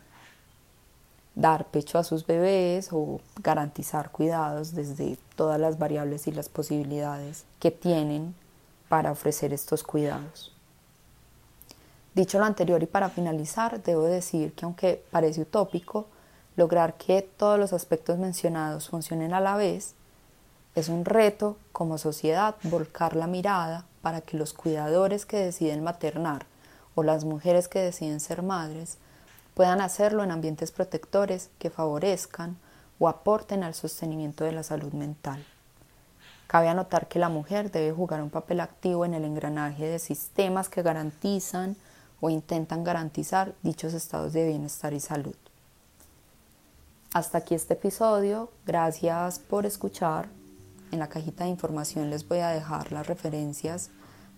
dar 1.35 1.65
pecho 1.65 1.97
a 1.97 2.03
sus 2.03 2.25
bebés 2.25 2.89
o 2.91 3.21
garantizar 3.41 4.11
cuidados 4.11 4.75
desde 4.75 5.17
todas 5.35 5.59
las 5.59 5.79
variables 5.79 6.27
y 6.27 6.31
las 6.31 6.49
posibilidades 6.49 7.45
que 7.59 7.71
tienen 7.71 8.35
para 8.89 9.11
ofrecer 9.11 9.53
estos 9.53 9.83
cuidados. 9.83 10.53
Dicho 12.13 12.39
lo 12.39 12.45
anterior 12.45 12.83
y 12.83 12.87
para 12.87 13.09
finalizar, 13.09 13.81
debo 13.81 14.03
decir 14.03 14.51
que 14.51 14.65
aunque 14.65 15.01
parece 15.11 15.41
utópico, 15.41 16.07
lograr 16.55 16.95
que 16.95 17.21
todos 17.21 17.59
los 17.59 17.73
aspectos 17.73 18.17
mencionados 18.17 18.89
funcionen 18.89 19.33
a 19.33 19.39
la 19.39 19.55
vez, 19.55 19.95
es 20.75 20.89
un 20.89 21.05
reto 21.05 21.57
como 21.71 21.97
sociedad 21.97 22.55
volcar 22.63 23.15
la 23.15 23.27
mirada 23.27 23.85
para 24.01 24.21
que 24.21 24.37
los 24.37 24.53
cuidadores 24.53 25.25
que 25.25 25.37
deciden 25.37 25.83
maternar 25.83 26.45
o 26.95 27.03
las 27.03 27.25
mujeres 27.25 27.67
que 27.67 27.79
deciden 27.79 28.19
ser 28.19 28.41
madres 28.41 28.97
puedan 29.53 29.81
hacerlo 29.81 30.23
en 30.23 30.31
ambientes 30.31 30.71
protectores 30.71 31.49
que 31.59 31.69
favorezcan 31.69 32.57
o 32.99 33.09
aporten 33.09 33.63
al 33.63 33.73
sostenimiento 33.73 34.43
de 34.43 34.53
la 34.53 34.63
salud 34.63 34.93
mental. 34.93 35.45
Cabe 36.47 36.67
anotar 36.67 37.07
que 37.07 37.19
la 37.19 37.29
mujer 37.29 37.71
debe 37.71 37.91
jugar 37.91 38.21
un 38.21 38.29
papel 38.29 38.59
activo 38.59 39.05
en 39.05 39.13
el 39.13 39.23
engranaje 39.23 39.87
de 39.87 39.99
sistemas 39.99 40.69
que 40.69 40.81
garantizan 40.81 41.75
o 42.19 42.29
intentan 42.29 42.83
garantizar 42.83 43.53
dichos 43.63 43.93
estados 43.93 44.33
de 44.33 44.47
bienestar 44.47 44.93
y 44.93 44.99
salud. 44.99 45.35
Hasta 47.13 47.39
aquí 47.39 47.55
este 47.55 47.73
episodio, 47.73 48.53
gracias 48.65 49.39
por 49.39 49.65
escuchar. 49.65 50.29
En 50.93 50.99
la 50.99 51.09
cajita 51.09 51.43
de 51.43 51.49
información 51.49 52.09
les 52.09 52.25
voy 52.25 52.39
a 52.39 52.51
dejar 52.51 52.93
las 52.93 53.05
referencias 53.05 53.89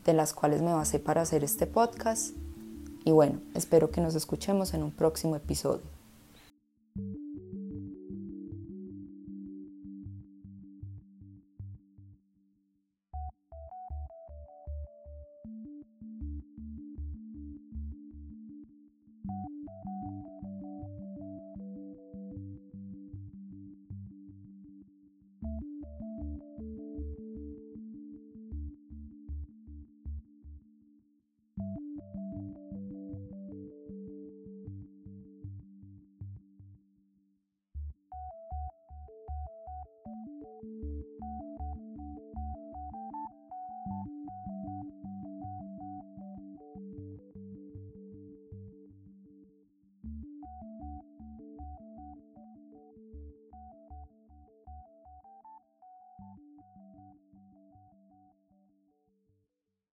de 0.06 0.14
las 0.14 0.34
cuales 0.34 0.64
me 0.64 0.74
basé 0.74 0.98
para 0.98 1.22
hacer 1.22 1.44
este 1.44 1.68
podcast 1.68 2.36
y 3.06 3.12
bueno, 3.12 3.42
espero 3.54 3.92
que 3.92 4.02
nos 4.02 4.16
escuchemos 4.16 4.74
en 4.74 4.82
un 4.82 4.90
próximo 4.90 5.36
episodio. 5.36 5.93